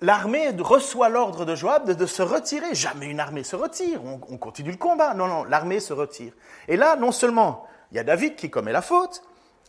l'armée 0.00 0.50
reçoit 0.58 1.08
l'ordre 1.08 1.44
de 1.44 1.54
Joab 1.54 1.90
de, 1.90 2.06
se 2.06 2.22
retirer. 2.22 2.74
Jamais 2.74 3.06
une 3.06 3.20
armée 3.20 3.44
se 3.44 3.56
retire, 3.56 4.00
on, 4.04 4.38
continue 4.38 4.70
le 4.70 4.76
combat. 4.78 5.14
Non, 5.14 5.26
non, 5.26 5.44
l'armée 5.44 5.80
se 5.80 5.92
retire. 5.92 6.32
Et 6.68 6.76
là, 6.76 6.96
non 6.96 7.12
seulement 7.12 7.66
il 7.92 7.96
y 7.96 8.00
a 8.00 8.04
David 8.04 8.36
qui 8.36 8.50
commet 8.50 8.72
la 8.72 8.82
faute, 8.82 9.22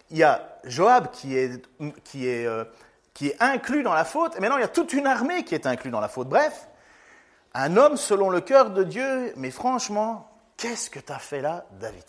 il 0.10 0.18
y 0.18 0.24
a 0.24 0.60
Joab 0.64 1.12
qui 1.12 1.38
est, 1.38 1.62
euh, 2.26 2.64
qui 3.14 3.28
est 3.28 3.42
inclus 3.42 3.84
dans 3.84 3.94
la 3.94 4.06
faute, 4.06 4.36
et 4.38 4.40
maintenant 4.40 4.58
il 4.58 4.62
y 4.62 4.64
a 4.64 4.70
toute 4.70 4.94
une 4.94 5.08
armée 5.08 5.44
qui 5.44 5.56
est 5.56 5.66
inclue 5.66 5.92
dans 5.92 6.00
la 6.00 6.08
faute. 6.08 6.30
Bref, 6.30 6.70
un 7.54 7.76
homme 7.76 7.98
selon 7.98 8.30
le 8.30 8.40
cœur 8.40 8.70
de 8.70 8.84
Dieu, 8.84 9.34
mais 9.36 9.52
franchement, 9.52 10.30
qu'est-ce 10.56 10.90
que 10.90 11.00
tu 11.00 11.12
as 11.12 11.20
fait 11.20 11.42
là, 11.42 11.66
David? 11.80 12.06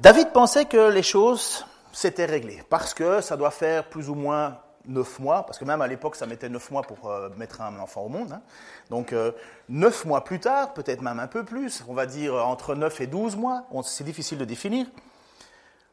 David 0.00 0.32
pensait 0.32 0.64
que 0.64 0.90
les 0.90 1.02
choses 1.02 1.64
s'étaient 1.92 2.24
réglées, 2.24 2.62
parce 2.68 2.94
que 2.94 3.20
ça 3.20 3.36
doit 3.36 3.50
faire 3.50 3.88
plus 3.88 4.08
ou 4.08 4.14
moins 4.14 4.58
neuf 4.86 5.18
mois, 5.18 5.46
parce 5.46 5.58
que 5.58 5.64
même 5.64 5.80
à 5.80 5.86
l'époque, 5.86 6.16
ça 6.16 6.26
mettait 6.26 6.48
neuf 6.48 6.70
mois 6.70 6.82
pour 6.82 7.08
euh, 7.08 7.30
mettre 7.36 7.60
un 7.60 7.78
enfant 7.78 8.02
au 8.02 8.08
monde. 8.08 8.32
Hein. 8.32 8.42
Donc, 8.90 9.12
euh, 9.12 9.32
neuf 9.68 10.04
mois 10.04 10.24
plus 10.24 10.40
tard, 10.40 10.74
peut-être 10.74 11.00
même 11.00 11.20
un 11.20 11.26
peu 11.26 11.44
plus, 11.44 11.82
on 11.88 11.94
va 11.94 12.06
dire 12.06 12.34
entre 12.34 12.74
neuf 12.74 13.00
et 13.00 13.06
douze 13.06 13.36
mois, 13.36 13.66
c'est 13.82 14.04
difficile 14.04 14.38
de 14.38 14.44
définir. 14.44 14.86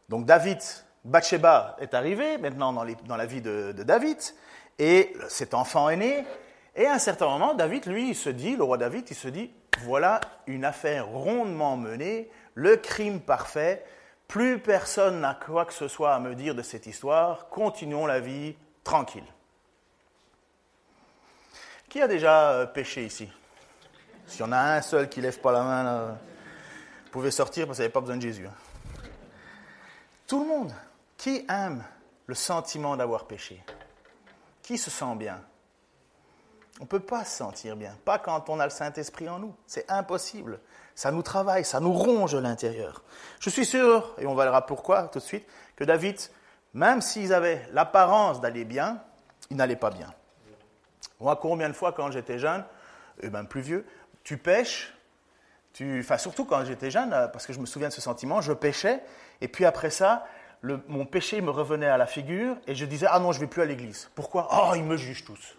Donc, 0.09 0.25
David, 0.25 0.59
Bathsheba 1.05 1.77
est 1.79 1.93
arrivé, 1.93 2.37
maintenant 2.37 2.73
dans, 2.73 2.85
dans 3.05 3.15
la 3.15 3.25
vie 3.25 3.41
de, 3.41 3.71
de, 3.71 3.83
David, 3.83 4.17
et 4.77 5.13
cet 5.29 5.53
enfant 5.53 5.89
est 5.89 5.95
né, 5.95 6.25
et 6.75 6.85
à 6.85 6.93
un 6.93 6.99
certain 6.99 7.27
moment, 7.27 7.53
David, 7.53 7.85
lui, 7.85 8.09
il 8.09 8.15
se 8.15 8.29
dit, 8.29 8.55
le 8.55 8.63
roi 8.63 8.77
David, 8.77 9.05
il 9.09 9.15
se 9.15 9.27
dit, 9.27 9.51
voilà 9.83 10.21
une 10.47 10.65
affaire 10.65 11.07
rondement 11.07 11.77
menée, 11.77 12.29
le 12.55 12.77
crime 12.77 13.21
parfait. 13.21 13.85
Plus 14.27 14.59
personne 14.59 15.19
n'a 15.19 15.33
quoi 15.33 15.65
que 15.65 15.73
ce 15.73 15.87
soit 15.87 16.13
à 16.13 16.19
me 16.19 16.35
dire 16.35 16.55
de 16.55 16.61
cette 16.61 16.85
histoire. 16.85 17.49
Continuons 17.49 18.05
la 18.05 18.19
vie 18.19 18.55
tranquille. 18.83 19.25
Qui 21.89 22.01
a 22.01 22.07
déjà 22.07 22.51
euh, 22.51 22.65
péché 22.65 23.05
ici? 23.05 23.29
S'il 24.25 24.41
y 24.41 24.43
en 24.43 24.53
a 24.53 24.75
un 24.75 24.81
seul 24.81 25.09
qui 25.09 25.19
lève 25.19 25.39
pas 25.39 25.51
la 25.51 25.63
main, 25.63 26.07
vous 26.07 27.11
pouvez 27.11 27.31
sortir 27.31 27.67
parce 27.67 27.77
vous 27.77 27.81
n'avez 27.81 27.91
pas 27.91 27.99
besoin 27.99 28.15
de 28.15 28.21
Jésus. 28.21 28.47
Hein. 28.47 28.53
Tout 30.25 30.39
le 30.39 30.47
monde. 30.47 30.73
Qui 31.17 31.45
aime 31.49 31.83
le 32.25 32.33
sentiment 32.33 32.95
d'avoir 32.95 33.25
péché? 33.25 33.61
Qui 34.63 34.77
se 34.77 34.89
sent 34.89 35.15
bien? 35.17 35.41
On 36.79 36.83
ne 36.83 36.87
peut 36.87 37.01
pas 37.01 37.25
se 37.25 37.37
sentir 37.37 37.75
bien, 37.75 37.95
pas 38.05 38.17
quand 38.17 38.49
on 38.49 38.59
a 38.59 38.63
le 38.63 38.71
Saint-Esprit 38.71 39.27
en 39.27 39.37
nous. 39.37 39.53
C'est 39.67 39.91
impossible. 39.91 40.59
Ça 41.01 41.09
nous 41.09 41.23
travaille, 41.23 41.65
ça 41.65 41.79
nous 41.79 41.93
ronge 41.93 42.35
l'intérieur. 42.35 43.01
Je 43.39 43.49
suis 43.49 43.65
sûr, 43.65 44.13
et 44.19 44.27
on 44.27 44.35
verra 44.35 44.67
pourquoi 44.67 45.07
tout 45.07 45.17
de 45.17 45.23
suite, 45.23 45.47
que 45.75 45.83
David, 45.83 46.19
même 46.75 47.01
s'ils 47.01 47.33
avaient 47.33 47.67
l'apparence 47.73 48.39
d'aller 48.39 48.65
bien, 48.65 49.01
ils 49.49 49.57
n'allaient 49.57 49.75
pas 49.75 49.89
bien. 49.89 50.13
Moi, 51.19 51.35
combien 51.37 51.69
de 51.69 51.73
fois 51.73 51.91
quand 51.91 52.11
j'étais 52.11 52.37
jeune, 52.37 52.63
et 53.23 53.31
même 53.31 53.47
plus 53.47 53.61
vieux, 53.61 53.83
tu 54.23 54.37
pêches, 54.37 54.93
tu, 55.73 56.01
enfin 56.01 56.19
surtout 56.19 56.45
quand 56.45 56.63
j'étais 56.65 56.91
jeune, 56.91 57.09
parce 57.33 57.47
que 57.47 57.53
je 57.53 57.59
me 57.59 57.65
souviens 57.65 57.87
de 57.87 57.93
ce 57.93 58.01
sentiment, 58.01 58.39
je 58.39 58.53
pêchais, 58.53 59.01
et 59.41 59.47
puis 59.47 59.65
après 59.65 59.89
ça, 59.89 60.27
mon 60.87 61.07
péché 61.07 61.41
me 61.41 61.49
revenait 61.49 61.87
à 61.87 61.97
la 61.97 62.05
figure, 62.05 62.57
et 62.67 62.75
je 62.75 62.85
disais, 62.85 63.07
ah 63.09 63.17
non, 63.17 63.31
je 63.31 63.39
ne 63.39 63.45
vais 63.45 63.49
plus 63.49 63.63
à 63.63 63.65
l'église. 63.65 64.11
Pourquoi? 64.13 64.49
Oh, 64.51 64.73
ils 64.75 64.83
me 64.83 64.97
jugent 64.97 65.25
tous. 65.25 65.57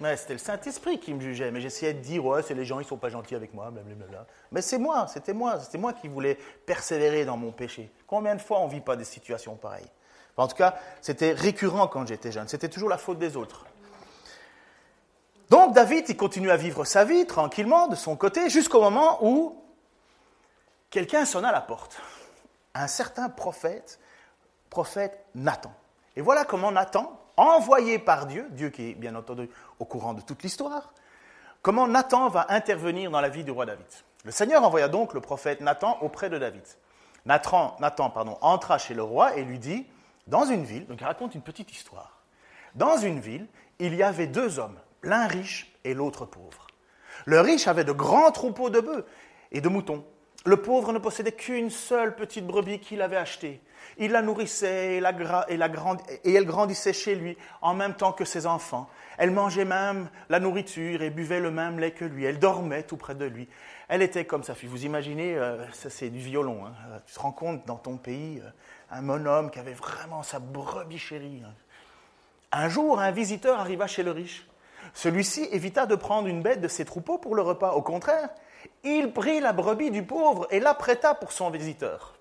Mais 0.00 0.16
c'était 0.16 0.34
le 0.34 0.38
Saint-Esprit 0.38 1.00
qui 1.00 1.14
me 1.14 1.20
jugeait. 1.20 1.50
Mais 1.50 1.60
j'essayais 1.60 1.94
de 1.94 2.00
dire, 2.00 2.24
ouais, 2.24 2.42
c'est 2.42 2.54
les 2.54 2.64
gens, 2.64 2.80
ils 2.80 2.86
sont 2.86 2.96
pas 2.96 3.08
gentils 3.08 3.34
avec 3.34 3.54
moi, 3.54 3.70
blablabla. 3.70 4.26
Mais 4.52 4.60
c'est 4.60 4.78
moi, 4.78 5.06
c'était 5.08 5.32
moi, 5.32 5.58
c'était 5.60 5.78
moi 5.78 5.92
qui 5.92 6.08
voulais 6.08 6.38
persévérer 6.66 7.24
dans 7.24 7.36
mon 7.36 7.52
péché. 7.52 7.90
Combien 8.06 8.34
de 8.34 8.42
fois 8.42 8.60
on 8.60 8.66
vit 8.66 8.80
pas 8.80 8.96
des 8.96 9.04
situations 9.04 9.56
pareilles? 9.56 9.90
En 10.36 10.48
tout 10.48 10.56
cas, 10.56 10.76
c'était 11.00 11.32
récurrent 11.32 11.88
quand 11.88 12.06
j'étais 12.06 12.30
jeune. 12.30 12.46
C'était 12.46 12.68
toujours 12.68 12.90
la 12.90 12.98
faute 12.98 13.18
des 13.18 13.36
autres. 13.36 13.64
Donc 15.48 15.74
David, 15.74 16.08
il 16.08 16.16
continue 16.16 16.50
à 16.50 16.56
vivre 16.56 16.84
sa 16.84 17.04
vie 17.04 17.26
tranquillement 17.26 17.86
de 17.88 17.94
son 17.94 18.16
côté 18.16 18.50
jusqu'au 18.50 18.80
moment 18.80 19.24
où 19.24 19.62
quelqu'un 20.90 21.24
sonna 21.24 21.48
à 21.48 21.52
la 21.52 21.60
porte. 21.60 21.98
Un 22.74 22.88
certain 22.88 23.28
prophète, 23.28 23.98
prophète 24.68 25.24
Nathan. 25.34 25.72
Et 26.16 26.20
voilà 26.20 26.44
comment 26.44 26.72
Nathan, 26.72 27.18
envoyé 27.36 27.98
par 27.98 28.26
Dieu, 28.26 28.46
Dieu 28.50 28.70
qui 28.70 28.90
est 28.90 28.94
bien 28.94 29.14
entendu 29.14 29.48
au 29.78 29.84
courant 29.84 30.14
de 30.14 30.20
toute 30.20 30.42
l'histoire, 30.42 30.92
comment 31.62 31.86
Nathan 31.86 32.28
va 32.28 32.46
intervenir 32.48 33.10
dans 33.10 33.20
la 33.20 33.28
vie 33.28 33.44
du 33.44 33.50
roi 33.50 33.66
David. 33.66 33.86
Le 34.24 34.30
Seigneur 34.30 34.64
envoya 34.64 34.88
donc 34.88 35.14
le 35.14 35.20
prophète 35.20 35.60
Nathan 35.60 35.98
auprès 36.00 36.30
de 36.30 36.38
David. 36.38 36.64
Nathan, 37.24 37.76
entra 38.40 38.78
chez 38.78 38.94
le 38.94 39.02
roi 39.02 39.36
et 39.36 39.44
lui 39.44 39.58
dit, 39.58 39.86
dans 40.26 40.44
une 40.44 40.64
ville, 40.64 40.86
donc 40.86 41.00
il 41.00 41.04
raconte 41.04 41.34
une 41.34 41.42
petite 41.42 41.72
histoire, 41.72 42.20
dans 42.74 42.96
une 42.98 43.20
ville, 43.20 43.46
il 43.78 43.94
y 43.94 44.02
avait 44.02 44.26
deux 44.26 44.58
hommes, 44.58 44.78
l'un 45.02 45.26
riche 45.26 45.72
et 45.84 45.94
l'autre 45.94 46.24
pauvre. 46.24 46.66
Le 47.24 47.40
riche 47.40 47.68
avait 47.68 47.84
de 47.84 47.92
grands 47.92 48.30
troupeaux 48.30 48.70
de 48.70 48.80
bœufs 48.80 49.06
et 49.50 49.60
de 49.60 49.68
moutons. 49.68 50.04
Le 50.44 50.56
pauvre 50.60 50.92
ne 50.92 50.98
possédait 50.98 51.32
qu'une 51.32 51.70
seule 51.70 52.14
petite 52.14 52.46
brebis 52.46 52.78
qu'il 52.78 53.02
avait 53.02 53.16
achetée. 53.16 53.60
Il 53.98 54.12
la 54.12 54.22
nourrissait 54.22 54.96
et, 54.96 55.00
la, 55.00 55.12
et, 55.48 56.32
elle 56.34 56.44
grandissait 56.44 56.92
chez 56.92 57.14
lui 57.14 57.36
en 57.62 57.74
même 57.74 57.94
temps 57.94 58.12
que 58.12 58.24
ses 58.24 58.46
enfants. 58.46 58.88
Elle 59.18 59.30
mangeait 59.30 59.64
même 59.64 60.08
la 60.28 60.40
nourriture 60.40 61.02
et 61.02 61.10
buvait 61.10 61.40
le 61.40 61.50
même 61.50 61.78
lait 61.78 61.92
que 61.92 62.04
lui. 62.04 62.24
Elle 62.24 62.38
dormait 62.38 62.82
tout 62.82 62.96
près 62.96 63.14
de 63.14 63.24
lui. 63.24 63.48
Elle 63.88 64.02
était 64.02 64.24
comme 64.24 64.42
sa 64.42 64.54
fille. 64.54 64.68
Vous 64.68 64.84
imaginez, 64.84 65.36
euh, 65.36 65.70
ça 65.72 65.90
c'est 65.90 66.10
du 66.10 66.18
violon. 66.18 66.66
Hein. 66.66 66.74
Euh, 66.90 66.98
tu 67.06 67.14
te 67.14 67.20
rends 67.20 67.32
compte 67.32 67.66
dans 67.66 67.76
ton 67.76 67.96
pays, 67.96 68.40
euh, 68.44 68.50
un 68.90 69.00
monhomme 69.00 69.50
qui 69.50 69.58
avait 69.58 69.72
vraiment 69.72 70.22
sa 70.22 70.38
brebis 70.38 70.98
chérie. 70.98 71.42
Hein. 71.44 71.52
Un 72.52 72.68
jour, 72.68 73.00
un 73.00 73.10
visiteur 73.10 73.60
arriva 73.60 73.86
chez 73.86 74.02
le 74.02 74.10
riche. 74.10 74.46
Celui-ci 74.94 75.48
évita 75.52 75.86
de 75.86 75.94
prendre 75.94 76.28
une 76.28 76.42
bête 76.42 76.60
de 76.60 76.68
ses 76.68 76.84
troupeaux 76.84 77.18
pour 77.18 77.34
le 77.34 77.42
repas. 77.42 77.72
Au 77.72 77.82
contraire, 77.82 78.28
il 78.84 79.12
prit 79.12 79.40
la 79.40 79.52
brebis 79.52 79.90
du 79.90 80.02
pauvre 80.02 80.46
et 80.50 80.60
l'apprêta 80.60 81.14
pour 81.14 81.32
son 81.32 81.50
visiteur. 81.50 82.15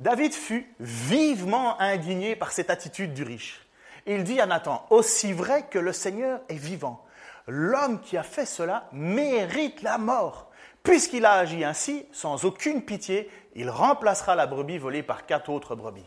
David 0.00 0.34
fut 0.34 0.66
vivement 0.78 1.80
indigné 1.80 2.36
par 2.36 2.52
cette 2.52 2.70
attitude 2.70 3.14
du 3.14 3.22
riche. 3.22 3.66
Il 4.06 4.24
dit 4.24 4.40
à 4.40 4.46
Nathan, 4.46 4.86
aussi 4.90 5.32
vrai 5.32 5.66
que 5.68 5.78
le 5.78 5.92
Seigneur 5.92 6.40
est 6.48 6.56
vivant, 6.56 7.04
l'homme 7.46 8.00
qui 8.00 8.16
a 8.16 8.22
fait 8.22 8.46
cela 8.46 8.88
mérite 8.92 9.82
la 9.82 9.98
mort. 9.98 10.50
Puisqu'il 10.82 11.24
a 11.24 11.32
agi 11.32 11.64
ainsi, 11.64 12.06
sans 12.12 12.44
aucune 12.44 12.82
pitié, 12.82 13.28
il 13.54 13.70
remplacera 13.70 14.36
la 14.36 14.46
brebis 14.46 14.78
volée 14.78 15.02
par 15.02 15.26
quatre 15.26 15.50
autres 15.50 15.74
brebis. 15.74 16.06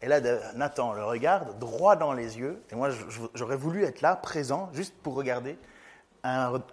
Et 0.00 0.08
là, 0.08 0.20
Nathan 0.54 0.92
le 0.92 1.04
regarde 1.04 1.58
droit 1.60 1.94
dans 1.94 2.12
les 2.12 2.38
yeux, 2.38 2.60
et 2.72 2.74
moi 2.74 2.88
j'aurais 3.34 3.56
voulu 3.56 3.84
être 3.84 4.00
là, 4.00 4.16
présent, 4.16 4.68
juste 4.72 4.94
pour 5.02 5.14
regarder 5.14 5.56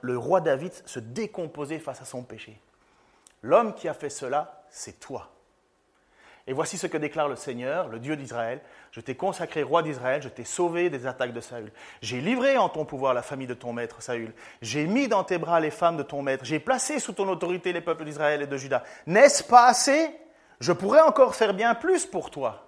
le 0.02 0.18
roi 0.18 0.42
David 0.42 0.72
se 0.86 1.00
décomposer 1.00 1.80
face 1.80 2.02
à 2.02 2.06
son 2.06 2.24
péché. 2.24 2.60
L'homme 3.42 3.74
qui 3.74 3.88
a 3.88 3.94
fait 3.94 4.10
cela, 4.10 4.64
c'est 4.70 5.00
toi. 5.00 5.30
Et 6.50 6.54
voici 6.54 6.80
ce 6.80 6.88
que 6.88 6.98
déclare 6.98 7.28
le 7.28 7.36
Seigneur, 7.36 7.90
le 7.90 8.00
Dieu 8.00 8.16
d'Israël. 8.16 8.60
Je 8.92 9.02
t'ai 9.02 9.14
consacré 9.14 9.62
roi 9.62 9.84
d'Israël, 9.84 10.20
je 10.24 10.30
t'ai 10.30 10.46
sauvé 10.46 10.90
des 10.90 11.06
attaques 11.06 11.32
de 11.32 11.42
Saül. 11.42 11.72
J'ai 12.02 12.22
livré 12.22 12.58
en 12.58 12.70
ton 12.70 12.86
pouvoir 12.86 13.14
la 13.14 13.22
famille 13.22 13.46
de 13.46 13.54
ton 13.54 13.72
maître 13.72 14.02
Saül. 14.02 14.34
J'ai 14.64 14.88
mis 14.88 15.08
dans 15.08 15.24
tes 15.24 15.38
bras 15.38 15.60
les 15.60 15.70
femmes 15.70 15.96
de 15.96 16.02
ton 16.02 16.24
maître. 16.24 16.46
J'ai 16.46 16.60
placé 16.60 16.98
sous 16.98 17.14
ton 17.14 17.30
autorité 17.30 17.72
les 17.72 17.82
peuples 17.82 18.04
d'Israël 18.04 18.42
et 18.42 18.48
de 18.48 18.58
Juda. 18.58 18.84
N'est-ce 19.06 19.44
pas 19.44 19.68
assez? 19.68 20.10
Je 20.60 20.72
pourrais 20.72 21.02
encore 21.02 21.36
faire 21.36 21.54
bien 21.54 21.76
plus 21.76 22.08
pour 22.08 22.32
toi. 22.32 22.68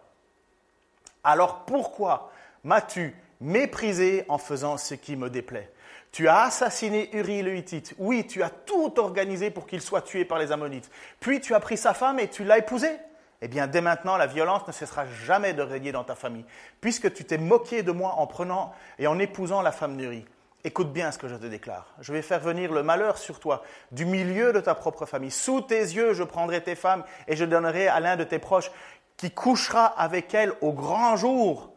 Alors 1.24 1.66
pourquoi 1.66 2.32
m'as-tu 2.64 3.16
méprisé 3.40 4.26
en 4.30 4.38
faisant 4.38 4.78
ce 4.78 4.94
qui 4.94 5.16
me 5.16 5.32
déplaît? 5.32 5.72
Tu 6.12 6.28
as 6.28 6.42
assassiné 6.44 7.10
Uri 7.18 7.42
le 7.42 7.56
Hittite. 7.56 7.96
Oui, 7.98 8.28
tu 8.28 8.44
as 8.44 8.52
tout 8.52 9.00
organisé 9.00 9.50
pour 9.50 9.66
qu'il 9.66 9.82
soit 9.82 10.04
tué 10.04 10.24
par 10.24 10.38
les 10.38 10.52
Ammonites. 10.52 10.92
Puis 11.20 11.42
tu 11.42 11.56
as 11.56 11.60
pris 11.60 11.78
sa 11.78 11.96
femme 11.96 12.20
et 12.20 12.28
tu 12.28 12.44
l'as 12.44 12.60
épousée. 12.60 12.96
Eh 13.41 13.48
bien, 13.48 13.67
dès 13.67 13.81
maintenant, 13.81 14.17
la 14.17 14.27
violence 14.27 14.67
ne 14.67 14.71
cessera 14.71 15.05
jamais 15.25 15.53
de 15.53 15.63
régner 15.63 15.91
dans 15.91 16.03
ta 16.03 16.15
famille, 16.15 16.45
puisque 16.79 17.12
tu 17.13 17.25
t'es 17.25 17.39
moqué 17.39 17.81
de 17.81 17.91
moi 17.91 18.13
en 18.17 18.27
prenant 18.27 18.74
et 19.00 19.07
en 19.07 19.17
épousant 19.17 19.62
la 19.62 19.71
femme 19.71 19.98
d'Uri. 19.98 20.25
Écoute 20.63 20.93
bien 20.93 21.12
ce 21.12 21.17
que 21.17 21.27
je 21.27 21.36
te 21.36 21.48
déclare. 21.48 21.88
Je 22.01 22.13
vais 22.13 22.21
faire 22.21 22.39
venir 22.39 22.71
le 22.71 22.83
malheur 22.83 23.17
sur 23.17 23.39
toi, 23.39 23.63
du 23.91 24.05
milieu 24.05 24.53
de 24.53 24.60
ta 24.60 24.75
propre 24.75 25.07
famille. 25.07 25.31
Sous 25.31 25.62
tes 25.62 25.79
yeux, 25.79 26.13
je 26.13 26.24
prendrai 26.24 26.62
tes 26.62 26.75
femmes 26.75 27.03
et 27.27 27.36
je 27.36 27.45
donnerai 27.45 27.88
à 27.88 28.00
l'un 28.00 28.15
de 28.15 28.24
tes 28.24 28.38
proches 28.38 28.69
qui 29.17 29.31
couchera 29.31 29.86
avec 29.86 30.36
elles 30.36 30.53
au 30.62 30.71
grand 30.71 31.15
jour. 31.15 31.74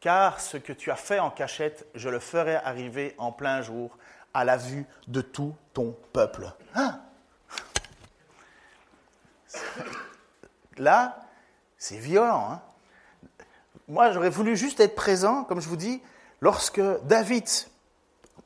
Car 0.00 0.40
ce 0.40 0.56
que 0.56 0.72
tu 0.72 0.90
as 0.90 0.96
fait 0.96 1.18
en 1.18 1.30
cachette, 1.30 1.86
je 1.94 2.08
le 2.08 2.20
ferai 2.20 2.56
arriver 2.56 3.14
en 3.18 3.32
plein 3.32 3.60
jour 3.60 3.98
à 4.32 4.44
la 4.44 4.56
vue 4.56 4.86
de 5.08 5.20
tout 5.20 5.54
ton 5.74 5.94
peuple. 6.14 6.50
Hein? 6.74 7.00
Là, 10.78 11.18
c'est 11.78 11.98
violent. 11.98 12.48
Hein 12.52 12.62
Moi, 13.88 14.12
j'aurais 14.12 14.30
voulu 14.30 14.56
juste 14.56 14.80
être 14.80 14.94
présent, 14.94 15.44
comme 15.44 15.60
je 15.60 15.68
vous 15.68 15.76
dis, 15.76 16.02
lorsque 16.40 16.80
David 17.04 17.44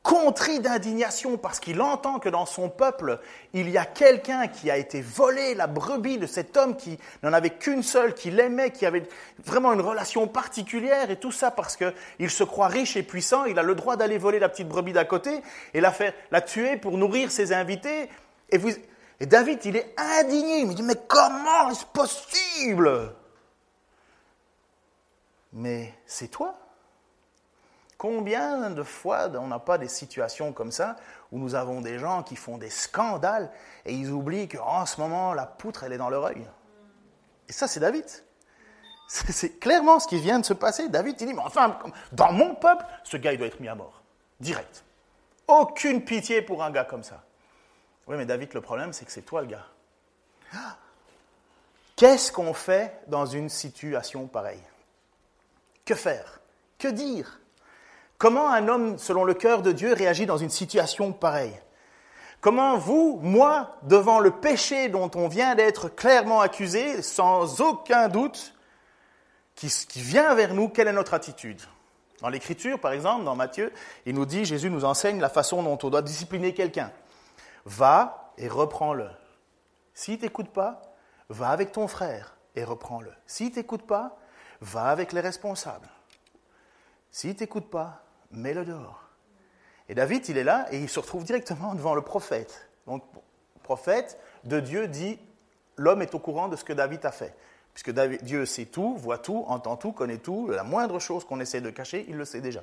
contrit 0.07 0.61
d'indignation 0.61 1.37
parce 1.37 1.59
qu'il 1.59 1.81
entend 1.83 2.21
que 2.21 2.29
dans 2.29 2.47
son 2.47 2.69
peuple, 2.69 3.19
il 3.55 3.69
y 3.71 3.77
a 3.77 3.85
quelqu'un 3.85 4.47
qui 4.47 4.71
a 4.71 4.77
été 4.77 5.03
volé 5.03 5.57
la 5.57 5.67
brebis 5.67 6.19
de 6.19 6.27
cet 6.27 6.57
homme 6.57 6.77
qui 6.77 6.97
n'en 7.25 7.33
avait 7.33 7.51
qu'une 7.51 7.83
seule, 7.83 8.15
qui 8.15 8.31
l'aimait, 8.31 8.71
qui 8.71 8.87
avait 8.87 9.03
vraiment 9.45 9.73
une 9.73 9.81
relation 9.81 10.29
particulière, 10.29 11.11
et 11.11 11.17
tout 11.17 11.33
ça 11.33 11.51
parce 11.51 11.77
qu'il 11.77 12.31
se 12.31 12.45
croit 12.45 12.69
riche 12.69 12.97
et 12.97 13.03
puissant, 13.03 13.47
il 13.47 13.59
a 13.59 13.65
le 13.65 13.75
droit 13.75 13.97
d'aller 13.97 14.17
voler 14.17 14.39
la 14.39 14.49
petite 14.49 14.69
brebis 14.69 14.93
d'à 14.93 15.05
côté 15.05 15.41
et 15.75 15.81
la, 15.81 15.91
faire, 15.91 16.13
la 16.31 16.41
tuer 16.41 16.77
pour 16.77 16.97
nourrir 16.99 17.33
ses 17.33 17.53
invités. 17.53 18.09
Et, 18.51 18.59
vous, 18.59 18.71
et 19.21 19.27
David, 19.27 19.65
il 19.65 19.77
est 19.77 19.95
indigné, 19.97 20.61
il 20.61 20.67
me 20.67 20.75
dit, 20.75 20.83
mais 20.83 20.97
comment 21.09 21.71
est-ce 21.71 21.87
possible? 21.87 23.15
Mais 25.53 25.95
c'est 26.07 26.29
toi? 26.29 26.55
Combien 27.97 28.71
de 28.71 28.83
fois 28.83 29.31
on 29.37 29.47
n'a 29.47 29.59
pas 29.59 29.79
des 29.79 29.89
situations 29.89 30.53
comme 30.53 30.71
ça 30.71 30.97
où 31.33 31.39
nous 31.39 31.55
avons 31.55 31.81
des 31.81 31.99
gens 31.99 32.23
qui 32.23 32.37
font 32.37 32.59
des 32.59 32.69
scandales 32.69 33.51
et 33.87 33.95
ils 33.95 34.11
oublient 34.11 34.49
qu'en 34.49 34.85
ce 34.85 35.01
moment, 35.01 35.33
la 35.33 35.47
poutre, 35.47 35.85
elle 35.85 35.95
est 35.95 35.99
dans 35.99 36.11
leur 36.11 36.25
œil. 36.25 36.47
Et 37.49 37.53
ça, 37.53 37.67
c'est 37.67 37.81
David. 37.81 38.05
C'est 39.09 39.59
clairement 39.59 39.99
ce 39.99 40.09
qui 40.09 40.21
vient 40.21 40.41
de 40.41 40.45
se 40.45 40.53
passer. 40.53 40.89
David, 40.89 41.19
il 41.21 41.29
dit, 41.29 41.33
mais 41.35 41.43
enfin, 41.43 41.79
dans 42.13 42.33
mon 42.33 42.55
peuple, 42.55 42.85
ce 43.05 43.17
gars, 43.17 43.33
il 43.33 43.39
doit 43.39 43.47
être 43.47 43.61
mis 43.61 43.69
à 43.69 43.75
mort. 43.75 44.03
Direct. 44.41 44.85
Aucune 45.49 46.05
pitié 46.05 46.43
pour 46.43 46.63
un 46.63 46.71
gars 46.71 46.85
comme 46.85 47.05
ça. 47.05 47.23
Oui, 48.07 48.17
mais 48.17 48.27
David, 48.27 48.55
le 48.55 48.61
problème, 48.61 48.93
c'est 48.93 49.05
que 49.05 49.13
c'est 49.13 49.23
toi 49.23 49.43
le 49.43 49.49
gars. 49.49 49.67
Qu'est-ce 51.97 52.31
qu'on 52.31 52.55
fait 52.55 53.01
dans 53.09 53.27
une 53.27 53.49
situation 53.49 54.27
pareille? 54.27 54.63
Que 55.85 55.95
faire? 55.95 56.41
Que 56.79 56.89
dire? 56.89 57.41
Comment 58.19 58.51
un 58.51 58.69
homme, 58.69 58.99
selon 58.99 59.25
le 59.25 59.35
cœur 59.35 59.63
de 59.63 59.73
Dieu, 59.73 59.93
réagit 59.93 60.27
dans 60.27 60.37
une 60.37 60.51
situation 60.51 61.13
pareille? 61.13 61.59
Comment 62.41 62.77
vous, 62.77 63.19
moi, 63.23 63.77
devant 63.83 64.21
le 64.21 64.31
péché 64.31 64.89
dont 64.89 65.11
on 65.15 65.27
vient 65.27 65.55
d'être 65.55 65.89
clairement 65.89 66.41
accusé, 66.41 67.03
sans 67.03 67.61
aucun 67.61 68.09
doute, 68.09 68.55
qui, 69.55 69.69
vient 69.97 70.35
vers 70.35 70.55
nous, 70.55 70.69
quelle 70.69 70.89
est 70.89 70.93
notre 70.93 71.15
attitude? 71.15 71.61
Dans 72.21 72.29
l'Écriture, 72.29 72.79
par 72.79 72.93
exemple, 72.93 73.25
dans 73.25 73.35
Matthieu, 73.35 73.73
il 74.05 74.15
nous 74.15 74.27
dit, 74.27 74.45
Jésus 74.45 74.71
nous 74.71 74.85
enseigne 74.85 75.19
la 75.19 75.29
façon 75.29 75.63
dont 75.63 75.79
on 75.83 75.91
doit 75.91 76.03
discipliner 76.03 76.55
quelqu'un. 76.55 76.91
Va 77.67 78.33
et 78.39 78.49
reprends-le. 78.49 79.11
S'il 79.93 80.19
t'écoute 80.19 80.49
pas, 80.51 80.83
va 81.29 81.51
avec 81.51 81.73
ton 81.73 81.89
frère 81.89 82.37
et 82.55 82.65
reprends-le. 82.65 83.13
S'il 83.27 83.51
t'écoute 83.51 83.87
pas, 83.87 84.17
va 84.61 84.85
avec 84.85 85.13
les 85.13 85.21
responsables. 85.21 85.89
S'il 87.11 87.35
t'écoute 87.35 87.69
pas, 87.69 88.05
mets-le 88.31 88.65
dehors. 88.65 89.03
Et 89.89 89.95
David, 89.95 90.29
il 90.29 90.39
est 90.39 90.45
là 90.45 90.67
et 90.73 90.79
il 90.79 90.89
se 90.89 91.01
retrouve 91.01 91.25
directement 91.25 91.75
devant 91.75 91.95
le 91.95 92.03
prophète. 92.03 92.69
Donc, 92.87 93.03
prophète 93.63 94.19
de 94.45 94.61
Dieu 94.61 94.87
dit 94.87 95.19
l'homme 95.77 96.03
est 96.03 96.15
au 96.15 96.19
courant 96.19 96.49
de 96.49 96.57
ce 96.57 96.65
que 96.65 96.73
David 96.73 97.05
a 97.05 97.13
fait. 97.13 97.35
Puisque 97.75 97.91
Dieu 98.23 98.47
sait 98.47 98.67
tout, 98.67 98.97
voit 98.97 99.19
tout, 99.19 99.45
entend 99.49 99.77
tout, 99.77 99.93
connaît 99.93 100.19
tout, 100.19 100.49
la 100.49 100.63
moindre 100.63 100.99
chose 100.99 101.25
qu'on 101.25 101.41
essaie 101.41 101.61
de 101.61 101.71
cacher, 101.71 102.07
il 102.09 102.17
le 102.17 102.25
sait 102.25 102.41
déjà. 102.41 102.63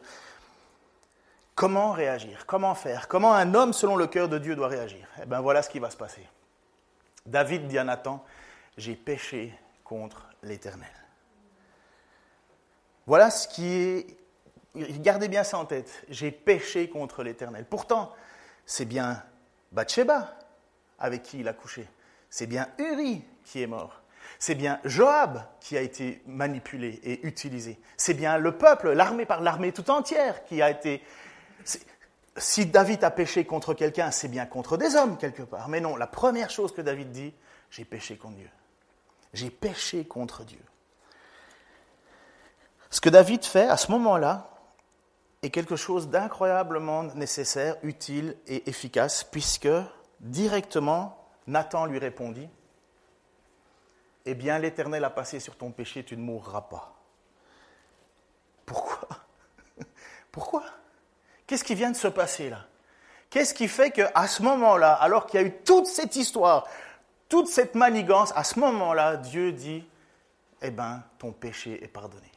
Comment 1.55 1.91
réagir? 1.91 2.45
Comment 2.45 2.75
faire? 2.75 3.07
Comment 3.07 3.33
un 3.33 3.53
homme 3.53 3.73
selon 3.73 3.95
le 3.95 4.07
cœur 4.07 4.27
de 4.27 4.37
Dieu 4.37 4.55
doit 4.55 4.67
réagir? 4.67 5.07
Eh 5.21 5.25
bien 5.25 5.39
voilà 5.39 5.61
ce 5.61 5.69
qui 5.69 5.79
va 5.79 5.89
se 5.89 5.97
passer. 5.97 6.27
David 7.25 7.67
dit 7.67 7.77
à 7.77 7.83
Nathan, 7.83 8.23
j'ai 8.77 8.95
péché 8.95 9.53
contre 9.83 10.27
l'Éternel. 10.41 10.91
Voilà 13.05 13.29
ce 13.29 13.47
qui 13.47 13.67
est 13.67 14.17
Gardez 14.75 15.27
bien 15.27 15.43
ça 15.43 15.59
en 15.59 15.65
tête. 15.65 16.03
J'ai 16.09 16.31
péché 16.31 16.89
contre 16.89 17.23
l'Éternel. 17.23 17.65
Pourtant, 17.65 18.11
c'est 18.65 18.85
bien 18.85 19.23
Bathsheba 19.71 20.35
avec 20.97 21.21
qui 21.21 21.39
il 21.39 21.47
a 21.47 21.53
couché. 21.53 21.87
C'est 22.29 22.47
bien 22.47 22.67
Uri 22.79 23.23
qui 23.43 23.61
est 23.61 23.67
mort. 23.67 24.01
C'est 24.39 24.55
bien 24.55 24.79
Joab 24.83 25.43
qui 25.59 25.77
a 25.77 25.81
été 25.81 26.23
manipulé 26.25 26.99
et 27.03 27.27
utilisé. 27.27 27.79
C'est 27.97 28.15
bien 28.15 28.37
le 28.37 28.57
peuple, 28.57 28.93
l'armée 28.93 29.25
par 29.25 29.41
l'armée 29.41 29.71
tout 29.71 29.89
entière 29.91 30.43
qui 30.45 30.61
a 30.61 30.69
été... 30.69 31.03
Si 32.35 32.65
David 32.65 33.03
a 33.03 33.11
péché 33.11 33.45
contre 33.45 33.73
quelqu'un, 33.73 34.11
c'est 34.11 34.27
bien 34.27 34.45
contre 34.45 34.77
des 34.77 34.95
hommes 34.95 35.17
quelque 35.17 35.43
part. 35.43 35.69
Mais 35.69 35.79
non, 35.79 35.95
la 35.95 36.07
première 36.07 36.49
chose 36.49 36.73
que 36.73 36.81
David 36.81 37.11
dit, 37.11 37.33
j'ai 37.69 37.85
péché 37.85 38.17
contre 38.17 38.35
Dieu. 38.35 38.49
J'ai 39.33 39.49
péché 39.49 40.05
contre 40.05 40.43
Dieu. 40.43 40.61
Ce 42.89 43.01
que 43.01 43.09
David 43.09 43.43
fait 43.43 43.67
à 43.67 43.77
ce 43.77 43.91
moment-là, 43.91 44.53
est 45.43 45.49
quelque 45.49 45.75
chose 45.75 46.09
d'incroyablement 46.09 47.03
nécessaire, 47.03 47.75
utile 47.83 48.37
et 48.47 48.69
efficace, 48.69 49.25
puisque 49.25 49.67
directement, 50.21 51.27
Nathan 51.47 51.85
lui 51.85 51.99
répondit, 51.99 52.49
Eh 54.25 54.35
bien, 54.35 54.57
l'Éternel 54.57 55.03
a 55.03 55.09
passé 55.09 55.41
sur 55.41 55.57
ton 55.57 55.71
péché, 55.71 56.05
tu 56.05 56.15
ne 56.15 56.21
mourras 56.21 56.61
pas. 56.61 56.95
Pourquoi? 58.65 59.07
Pourquoi? 60.31 60.63
Qu'est-ce 61.47 61.63
qui 61.63 61.75
vient 61.75 61.91
de 61.91 61.95
se 61.95 62.07
passer 62.07 62.49
là? 62.49 62.65
Qu'est-ce 63.29 63.53
qui 63.53 63.67
fait 63.67 63.91
qu'à 63.91 64.27
ce 64.27 64.43
moment-là, 64.43 64.93
alors 64.93 65.25
qu'il 65.25 65.39
y 65.39 65.43
a 65.43 65.47
eu 65.47 65.51
toute 65.63 65.87
cette 65.87 66.15
histoire, 66.15 66.67
toute 67.29 67.47
cette 67.47 67.73
manigance, 67.73 68.31
à 68.35 68.43
ce 68.43 68.59
moment-là, 68.59 69.17
Dieu 69.17 69.51
dit, 69.51 69.83
eh 70.61 70.69
bien, 70.69 71.03
ton 71.17 71.31
péché 71.31 71.83
est 71.83 71.87
pardonné. 71.87 72.31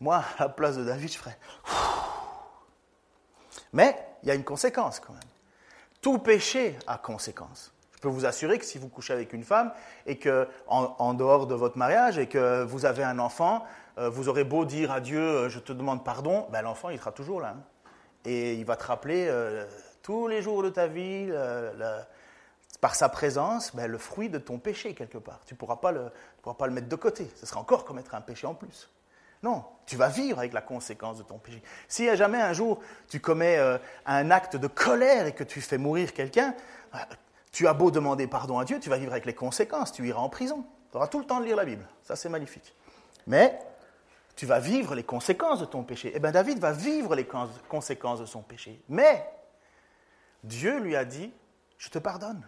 Moi, 0.00 0.24
à 0.38 0.44
la 0.44 0.48
place 0.48 0.76
de 0.76 0.84
David, 0.84 1.12
je 1.12 1.18
ferais. 1.18 1.38
Mais 3.72 3.96
il 4.22 4.28
y 4.28 4.32
a 4.32 4.34
une 4.34 4.44
conséquence 4.44 4.98
quand 5.00 5.12
même. 5.12 5.22
Tout 6.00 6.18
péché 6.18 6.78
a 6.86 6.96
conséquence. 6.96 7.72
Je 7.98 8.02
peux 8.02 8.08
vous 8.08 8.26
assurer 8.26 8.60
que 8.60 8.64
si 8.64 8.78
vous 8.78 8.88
couchez 8.88 9.12
avec 9.12 9.32
une 9.32 9.42
femme 9.42 9.72
et 10.06 10.18
que 10.18 10.46
en, 10.68 11.14
dehors 11.14 11.48
de 11.48 11.56
votre 11.56 11.76
mariage 11.76 12.16
et 12.16 12.28
que 12.28 12.62
vous 12.62 12.86
avez 12.86 13.02
un 13.02 13.18
enfant, 13.18 13.64
euh, 13.98 14.08
vous 14.08 14.28
aurez 14.28 14.44
beau 14.44 14.64
dire 14.64 14.92
à 14.92 15.00
Dieu, 15.00 15.18
euh, 15.18 15.48
je 15.48 15.58
te 15.58 15.72
demande 15.72 16.04
pardon, 16.04 16.46
ben, 16.52 16.62
l'enfant 16.62 16.90
il 16.90 16.98
sera 17.00 17.10
toujours 17.10 17.40
là. 17.40 17.56
Et 18.24 18.54
il 18.54 18.64
va 18.64 18.76
te 18.76 18.84
rappeler 18.84 19.26
euh, 19.28 19.66
tous 20.00 20.28
les 20.28 20.42
jours 20.42 20.62
de 20.62 20.68
ta 20.68 20.86
vie, 20.86 21.28
par 22.80 22.94
sa 22.94 23.08
présence, 23.08 23.74
ben, 23.74 23.90
le 23.90 23.98
fruit 23.98 24.28
de 24.28 24.38
ton 24.38 24.60
péché 24.60 24.94
quelque 24.94 25.18
part. 25.18 25.40
Tu 25.44 25.54
ne 25.54 25.58
pourras, 25.58 25.78
pas 25.78 25.90
le, 25.90 26.70
mettre 26.70 26.88
de 26.88 26.94
côté. 26.94 27.28
Ce 27.34 27.46
sera 27.46 27.58
encore 27.58 27.84
commettre 27.84 28.14
un 28.14 28.20
péché 28.20 28.46
en 28.46 28.54
plus. 28.54 28.88
Non, 29.42 29.64
tu 29.86 29.96
vas 29.96 30.08
vivre 30.08 30.38
avec 30.38 30.52
la 30.52 30.62
conséquence 30.62 31.18
de 31.18 31.24
ton 31.24 31.38
péché. 31.38 31.60
Si 31.88 32.16
jamais 32.16 32.40
un 32.40 32.52
jour 32.52 32.78
tu 33.08 33.18
commets 33.18 33.58
un 34.06 34.30
acte 34.30 34.54
de 34.54 34.68
colère 34.68 35.26
et 35.26 35.32
que 35.32 35.42
tu 35.42 35.60
fais 35.60 35.78
mourir 35.78 36.12
quelqu'un, 36.12 36.54
tu 37.58 37.66
as 37.66 37.74
beau 37.74 37.90
demander 37.90 38.28
pardon 38.28 38.60
à 38.60 38.64
Dieu, 38.64 38.78
tu 38.78 38.88
vas 38.88 38.98
vivre 38.98 39.10
avec 39.10 39.26
les 39.26 39.34
conséquences, 39.34 39.90
tu 39.90 40.06
iras 40.06 40.20
en 40.20 40.28
prison. 40.28 40.64
Tu 40.92 40.96
auras 40.96 41.08
tout 41.08 41.18
le 41.18 41.24
temps 41.24 41.40
de 41.40 41.44
lire 41.44 41.56
la 41.56 41.64
Bible. 41.64 41.84
Ça, 42.04 42.14
c'est 42.14 42.28
magnifique. 42.28 42.72
Mais 43.26 43.58
tu 44.36 44.46
vas 44.46 44.60
vivre 44.60 44.94
les 44.94 45.02
conséquences 45.02 45.58
de 45.58 45.64
ton 45.64 45.82
péché. 45.82 46.12
Eh 46.14 46.20
bien, 46.20 46.30
David 46.30 46.60
va 46.60 46.70
vivre 46.70 47.16
les 47.16 47.26
conséquences 47.26 48.20
de 48.20 48.26
son 48.26 48.42
péché. 48.42 48.80
Mais 48.88 49.28
Dieu 50.44 50.78
lui 50.78 50.94
a 50.94 51.04
dit, 51.04 51.32
je 51.78 51.88
te 51.88 51.98
pardonne. 51.98 52.46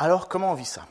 Alors, 0.00 0.28
comment 0.28 0.50
on 0.50 0.54
vit 0.54 0.64
ça? 0.64 0.84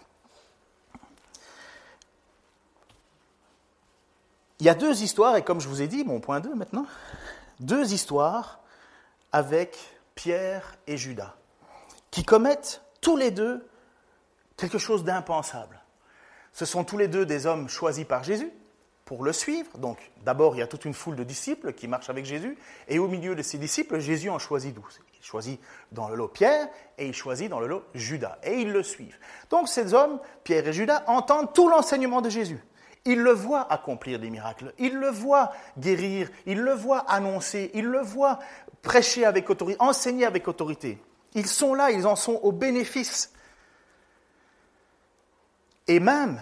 Il 4.59 4.65
y 4.65 4.69
a 4.69 4.75
deux 4.75 5.03
histoires, 5.03 5.35
et 5.35 5.43
comme 5.43 5.59
je 5.59 5.67
vous 5.67 5.81
ai 5.81 5.87
dit, 5.87 6.05
mon 6.05 6.21
point 6.21 6.39
2 6.39 6.55
maintenant, 6.55 6.85
deux 7.59 7.91
histoires 7.91 8.61
avec 9.33 9.77
Pierre 10.15 10.77
et 10.87 10.95
Judas, 10.95 11.35
qui 12.15 12.23
commettent 12.23 12.81
tous 13.01 13.17
les 13.17 13.29
deux 13.29 13.67
quelque 14.55 14.77
chose 14.77 15.03
d'impensable. 15.03 15.81
Ce 16.53 16.63
sont 16.63 16.85
tous 16.85 16.97
les 16.97 17.09
deux 17.09 17.25
des 17.25 17.45
hommes 17.45 17.67
choisis 17.67 18.05
par 18.05 18.23
Jésus, 18.23 18.53
pour 19.03 19.21
le 19.25 19.33
suivre. 19.33 19.77
Donc, 19.79 19.97
d'abord, 20.23 20.55
il 20.55 20.59
y 20.59 20.61
a 20.61 20.67
toute 20.67 20.85
une 20.85 20.93
foule 20.93 21.17
de 21.17 21.25
disciples 21.25 21.73
qui 21.73 21.89
marchent 21.89 22.09
avec 22.09 22.23
Jésus. 22.23 22.57
Et 22.87 22.99
au 22.99 23.09
milieu 23.09 23.35
de 23.35 23.41
ces 23.41 23.57
disciples, 23.57 23.99
Jésus 23.99 24.29
en 24.29 24.39
choisit 24.39 24.73
douze. 24.73 25.01
Il 25.19 25.25
choisit 25.25 25.59
dans 25.91 26.07
le 26.07 26.15
lot 26.15 26.29
Pierre 26.29 26.69
et 26.97 27.05
il 27.05 27.13
choisit 27.13 27.49
dans 27.49 27.59
le 27.59 27.67
lot 27.67 27.83
Judas. 27.93 28.39
Et 28.43 28.61
ils 28.61 28.71
le 28.71 28.81
suivent. 28.81 29.17
Donc, 29.49 29.67
ces 29.67 29.93
hommes, 29.93 30.21
Pierre 30.45 30.65
et 30.69 30.73
Judas, 30.73 31.03
entendent 31.07 31.51
tout 31.51 31.67
l'enseignement 31.67 32.21
de 32.21 32.29
Jésus. 32.29 32.63
Ils 33.03 33.19
le 33.19 33.31
voient 33.31 33.69
accomplir 33.69 34.19
des 34.19 34.29
miracles, 34.29 34.73
ils 34.79 34.95
le 34.95 35.09
voient 35.09 35.51
guérir, 35.77 36.29
ils 36.45 36.61
le 36.61 36.71
voient 36.71 37.03
annoncer, 37.09 37.71
ils 37.73 37.85
le 37.85 37.99
voient 37.99 38.39
prêcher 38.81 39.25
avec 39.25 39.49
autorité, 39.49 39.81
enseigner 39.81 40.25
avec 40.25 40.47
autorité. 40.47 40.97
Ils 41.35 41.47
sont 41.47 41.75
là, 41.75 41.91
ils 41.91 42.07
en 42.07 42.15
sont 42.15 42.39
au 42.41 42.51
bénéfice. 42.51 43.31
Et 45.87 45.99
même, 45.99 46.41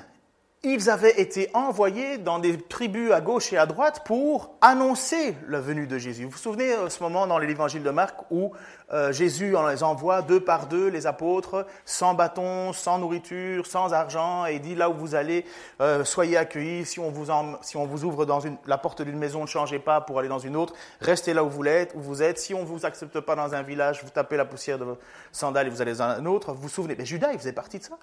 ils 0.65 0.89
avaient 0.89 1.19
été 1.19 1.49
envoyés 1.53 2.17
dans 2.17 2.39
des 2.39 2.57
tribus 2.57 3.11
à 3.11 3.19
gauche 3.19 3.51
et 3.51 3.57
à 3.57 3.65
droite 3.65 4.03
pour 4.05 4.55
annoncer 4.61 5.35
la 5.49 5.59
venue 5.59 5.87
de 5.87 5.97
Jésus. 5.97 6.23
Vous 6.23 6.29
vous 6.29 6.37
souvenez 6.37 6.71
euh, 6.71 6.87
ce 6.87 7.03
moment 7.03 7.27
dans 7.27 7.37
l'évangile 7.37 7.83
de 7.83 7.89
Marc 7.89 8.15
où 8.31 8.53
euh, 8.93 9.11
Jésus 9.11 9.57
en 9.57 9.67
les 9.67 9.83
envoie 9.83 10.21
deux 10.21 10.39
par 10.39 10.67
deux, 10.67 10.87
les 10.87 11.05
apôtres, 11.05 11.65
sans 11.83 12.13
bâton, 12.13 12.71
sans 12.71 12.97
nourriture, 12.97 13.67
sans 13.67 13.91
argent, 13.91 14.45
et 14.45 14.59
dit 14.59 14.73
là 14.73 14.89
où 14.89 14.93
vous 14.93 15.15
allez, 15.15 15.45
euh, 15.81 16.05
soyez 16.05 16.37
accueillis. 16.37 16.85
Si 16.85 16.97
on 16.99 17.09
vous, 17.09 18.05
ouvre 18.05 18.25
dans 18.25 18.39
la 18.65 18.77
porte 18.77 19.01
d'une 19.01 19.17
maison, 19.17 19.41
ne 19.41 19.47
changez 19.47 19.79
pas 19.79 19.99
pour 19.99 20.19
aller 20.19 20.29
dans 20.29 20.39
une 20.39 20.55
autre. 20.55 20.73
Restez 21.01 21.33
là 21.33 21.43
où 21.43 21.49
vous 21.49 21.65
êtes. 21.65 21.93
Où 21.93 21.99
vous 21.99 22.23
êtes. 22.23 22.39
Si 22.39 22.53
on 22.53 22.61
ne 22.61 22.65
vous 22.65 22.85
accepte 22.85 23.19
pas 23.19 23.35
dans 23.35 23.53
un 23.53 23.63
village, 23.63 24.01
vous 24.01 24.11
tapez 24.11 24.37
la 24.37 24.45
poussière 24.45 24.79
de 24.79 24.85
vos 24.85 24.97
sandales 25.33 25.67
et 25.67 25.69
vous 25.69 25.81
allez 25.81 25.95
dans 25.95 26.03
un 26.03 26.25
autre. 26.25 26.53
Vous 26.53 26.61
vous 26.61 26.69
souvenez 26.69 26.95
Mais 26.97 27.05
Judas, 27.05 27.33
il 27.33 27.39
faisait 27.39 27.51
partie 27.51 27.79
de 27.79 27.83
ça. 27.83 27.97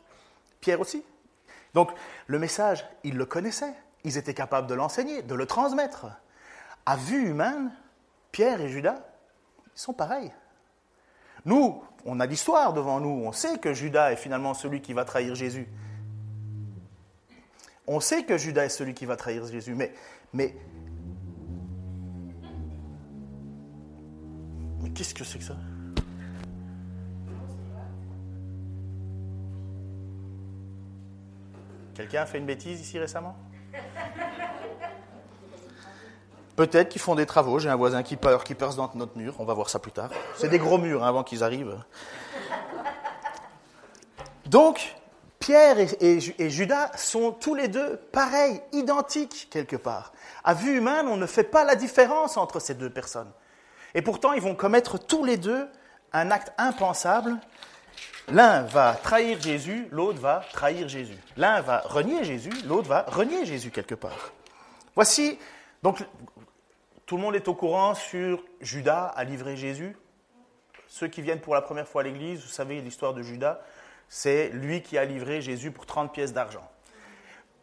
Pierre 0.60 0.80
aussi. 0.80 1.02
Donc 1.74 1.90
le 2.26 2.38
message, 2.38 2.84
ils 3.04 3.16
le 3.16 3.26
connaissaient, 3.26 3.74
ils 4.04 4.16
étaient 4.16 4.34
capables 4.34 4.66
de 4.66 4.74
l'enseigner, 4.74 5.22
de 5.22 5.34
le 5.34 5.46
transmettre. 5.46 6.06
À 6.86 6.96
vue 6.96 7.28
humaine, 7.28 7.72
Pierre 8.32 8.60
et 8.60 8.68
Judas, 8.68 9.00
ils 9.76 9.80
sont 9.80 9.92
pareils. 9.92 10.32
Nous, 11.44 11.82
on 12.04 12.20
a 12.20 12.26
l'histoire 12.26 12.72
devant 12.72 13.00
nous, 13.00 13.22
on 13.24 13.32
sait 13.32 13.58
que 13.58 13.72
Judas 13.72 14.12
est 14.12 14.16
finalement 14.16 14.54
celui 14.54 14.80
qui 14.80 14.92
va 14.92 15.04
trahir 15.04 15.34
Jésus. 15.34 15.68
On 17.86 18.00
sait 18.00 18.24
que 18.24 18.38
Judas 18.38 18.66
est 18.66 18.70
celui 18.70 18.94
qui 18.94 19.04
va 19.04 19.16
trahir 19.16 19.46
Jésus, 19.46 19.74
mais, 19.74 19.92
mais, 20.32 20.54
qu'est-ce 24.94 25.14
que 25.14 25.24
c'est 25.24 25.38
que 25.38 25.44
ça? 25.44 25.56
Quelqu'un 32.00 32.22
a 32.22 32.26
fait 32.26 32.38
une 32.38 32.46
bêtise 32.46 32.80
ici 32.80 32.98
récemment? 32.98 33.36
Peut-être 36.56 36.88
qu'ils 36.88 37.02
font 37.02 37.14
des 37.14 37.26
travaux. 37.26 37.58
J'ai 37.58 37.68
un 37.68 37.76
voisin 37.76 38.02
qui 38.02 38.16
peur, 38.16 38.42
qui 38.42 38.54
perce 38.54 38.74
dans 38.74 38.90
notre 38.94 39.18
mur. 39.18 39.34
On 39.38 39.44
va 39.44 39.52
voir 39.52 39.68
ça 39.68 39.78
plus 39.80 39.92
tard. 39.92 40.08
C'est 40.34 40.48
des 40.48 40.58
gros 40.58 40.78
murs 40.78 41.04
hein, 41.04 41.08
avant 41.08 41.24
qu'ils 41.24 41.44
arrivent. 41.44 41.76
Donc, 44.46 44.96
Pierre 45.40 45.76
et, 46.00 46.20
Judas 46.48 46.90
sont 46.96 47.32
tous 47.32 47.54
les 47.54 47.68
deux 47.68 47.96
pareils, 48.12 48.62
identiques 48.72 49.48
quelque 49.50 49.76
part. 49.76 50.14
À 50.42 50.54
vue 50.54 50.78
humaine, 50.78 51.06
on 51.06 51.18
ne 51.18 51.26
fait 51.26 51.44
pas 51.44 51.64
la 51.64 51.74
différence 51.74 52.38
entre 52.38 52.60
ces 52.60 52.72
deux 52.72 52.88
personnes. 52.88 53.30
Et 53.94 54.00
pourtant, 54.00 54.32
ils 54.32 54.40
vont 54.40 54.54
commettre 54.54 54.98
tous 54.98 55.22
les 55.22 55.36
deux 55.36 55.68
un 56.14 56.30
acte 56.30 56.50
impensable 56.56 57.36
L'un 58.28 58.62
va 58.62 58.94
trahir 58.94 59.40
Jésus, 59.40 59.88
l'autre 59.90 60.20
va 60.20 60.44
trahir 60.52 60.88
Jésus. 60.88 61.18
L'un 61.36 61.60
va 61.60 61.80
renier 61.84 62.24
Jésus, 62.24 62.52
l'autre 62.66 62.88
va 62.88 63.02
renier 63.08 63.44
Jésus 63.44 63.70
quelque 63.70 63.94
part. 63.94 64.32
Voici, 64.94 65.38
donc 65.82 66.04
tout 67.06 67.16
le 67.16 67.22
monde 67.22 67.34
est 67.34 67.48
au 67.48 67.54
courant 67.54 67.94
sur 67.94 68.42
Judas 68.60 69.06
a 69.16 69.24
livré 69.24 69.56
Jésus. 69.56 69.96
Ceux 70.86 71.08
qui 71.08 71.22
viennent 71.22 71.40
pour 71.40 71.54
la 71.54 71.62
première 71.62 71.88
fois 71.88 72.02
à 72.02 72.04
l'église, 72.04 72.40
vous 72.42 72.48
savez 72.48 72.80
l'histoire 72.80 73.14
de 73.14 73.22
Judas, 73.22 73.60
c'est 74.08 74.50
lui 74.50 74.82
qui 74.82 74.98
a 74.98 75.04
livré 75.04 75.40
Jésus 75.40 75.70
pour 75.70 75.86
30 75.86 76.12
pièces 76.12 76.32
d'argent. 76.32 76.68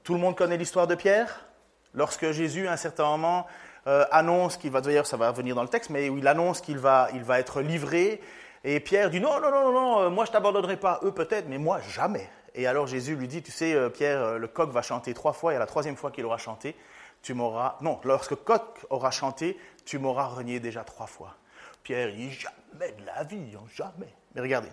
Tout 0.03 0.13
le 0.13 0.19
monde 0.19 0.35
connaît 0.35 0.57
l'histoire 0.57 0.87
de 0.87 0.95
Pierre. 0.95 1.45
Lorsque 1.93 2.31
Jésus, 2.31 2.67
à 2.67 2.73
un 2.73 2.77
certain 2.77 3.05
moment, 3.05 3.47
euh, 3.87 4.05
annonce 4.11 4.57
qu'il 4.57 4.71
va, 4.71 4.81
d'ailleurs 4.81 5.07
ça 5.07 5.17
va 5.17 5.31
venir 5.31 5.55
dans 5.55 5.63
le 5.63 5.69
texte, 5.69 5.89
mais 5.89 6.07
il 6.07 6.27
annonce 6.27 6.59
qu'il 6.59 6.77
va, 6.77 7.09
il 7.13 7.23
va 7.23 7.39
être 7.39 7.61
livré, 7.61 8.21
et 8.69 8.81
Pierre 8.81 9.09
dit 9.09 9.21
non, 9.21 9.39
non, 9.39 9.49
non, 9.49 9.71
non, 9.71 9.99
euh, 10.01 10.09
moi 10.09 10.25
je 10.25 10.31
t'abandonnerai 10.31 10.75
pas, 10.75 10.99
eux 11.03 11.13
peut-être, 11.13 11.47
mais 11.47 11.57
moi 11.57 11.79
jamais. 11.79 12.29
Et 12.53 12.67
alors 12.67 12.85
Jésus 12.85 13.15
lui 13.15 13.29
dit, 13.29 13.41
tu 13.41 13.49
sais, 13.49 13.73
euh, 13.73 13.87
Pierre, 13.87 14.21
euh, 14.21 14.37
le 14.37 14.47
coq 14.49 14.69
va 14.71 14.81
chanter 14.81 15.13
trois 15.13 15.31
fois, 15.31 15.53
et 15.53 15.55
à 15.55 15.59
la 15.59 15.65
troisième 15.65 15.95
fois 15.95 16.11
qu'il 16.11 16.25
aura 16.25 16.37
chanté, 16.37 16.75
tu 17.21 17.33
m'auras, 17.33 17.77
non, 17.79 17.97
lorsque 18.03 18.35
coq 18.35 18.85
aura 18.89 19.09
chanté, 19.09 19.57
tu 19.85 19.99
m'auras 19.99 20.25
renié 20.25 20.59
déjà 20.59 20.83
trois 20.83 21.07
fois. 21.07 21.37
Pierre 21.81 22.11
dit, 22.11 22.29
jamais 22.29 22.91
de 22.91 23.05
la 23.05 23.23
vie, 23.23 23.55
hein, 23.55 23.63
jamais. 23.73 24.13
Mais 24.35 24.41
regardez, 24.41 24.71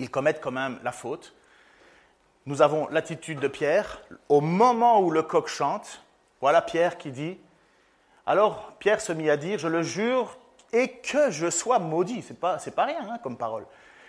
ils 0.00 0.10
commettent 0.10 0.40
quand 0.40 0.50
même 0.50 0.80
la 0.82 0.90
faute. 0.90 1.32
Nous 2.44 2.60
avons 2.60 2.88
l'attitude 2.88 3.38
de 3.38 3.46
Pierre. 3.46 4.02
Au 4.28 4.40
moment 4.40 5.00
où 5.00 5.12
le 5.12 5.22
coq 5.22 5.46
chante, 5.46 6.02
voilà 6.40 6.60
Pierre 6.60 6.98
qui 6.98 7.12
dit, 7.12 7.38
alors 8.26 8.72
Pierre 8.80 9.00
se 9.00 9.12
mit 9.12 9.30
à 9.30 9.36
dire, 9.36 9.60
je 9.60 9.68
le 9.68 9.82
jure, 9.82 10.36
et 10.72 10.88
que 10.88 11.30
je 11.30 11.50
sois 11.50 11.78
maudit. 11.78 12.22
Ce 12.22 12.32
n'est 12.32 12.38
pas, 12.38 12.58
pas 12.74 12.84
rien 12.84 13.08
hein, 13.10 13.18
comme 13.22 13.36
parole. 13.36 13.66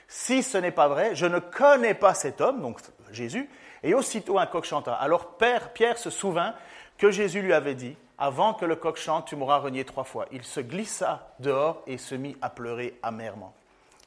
Si 0.08 0.43
ce 0.43 0.58
n'est 0.58 0.72
pas 0.72 0.88
vrai, 0.88 1.15
je 1.15 1.26
ne 1.26 1.39
connais 1.39 1.93
pas 1.93 2.13
cet 2.13 2.39
homme, 2.39 2.62
donc 2.62 2.80
Jésus, 3.12 3.50
et 3.84 3.93
aussitôt 3.93 4.39
un 4.39 4.46
coq 4.46 4.63
chanta. 4.63 4.93
Alors 4.93 5.38
Pierre 5.38 5.98
se 5.98 6.10
souvint 6.10 6.54
que 6.98 7.12
Jésus 7.12 7.41
lui 7.41 7.54
avait 7.54 7.76
dit, 7.76 7.96
avant 8.17 8.54
que 8.54 8.65
le 8.65 8.76
coq 8.76 8.98
chante, 8.98 9.28
tu 9.28 9.36
m'auras 9.36 9.58
renié 9.58 9.86
trois 9.86 10.04
fois. 10.04 10.26
Il 10.32 10.43
se 10.43 10.60
glissa 10.60 11.28
dehors 11.39 11.84
et 11.86 11.98
se 11.98 12.15
mit 12.15 12.36
à 12.41 12.50
pleurer 12.50 12.98
amèrement. 13.04 13.54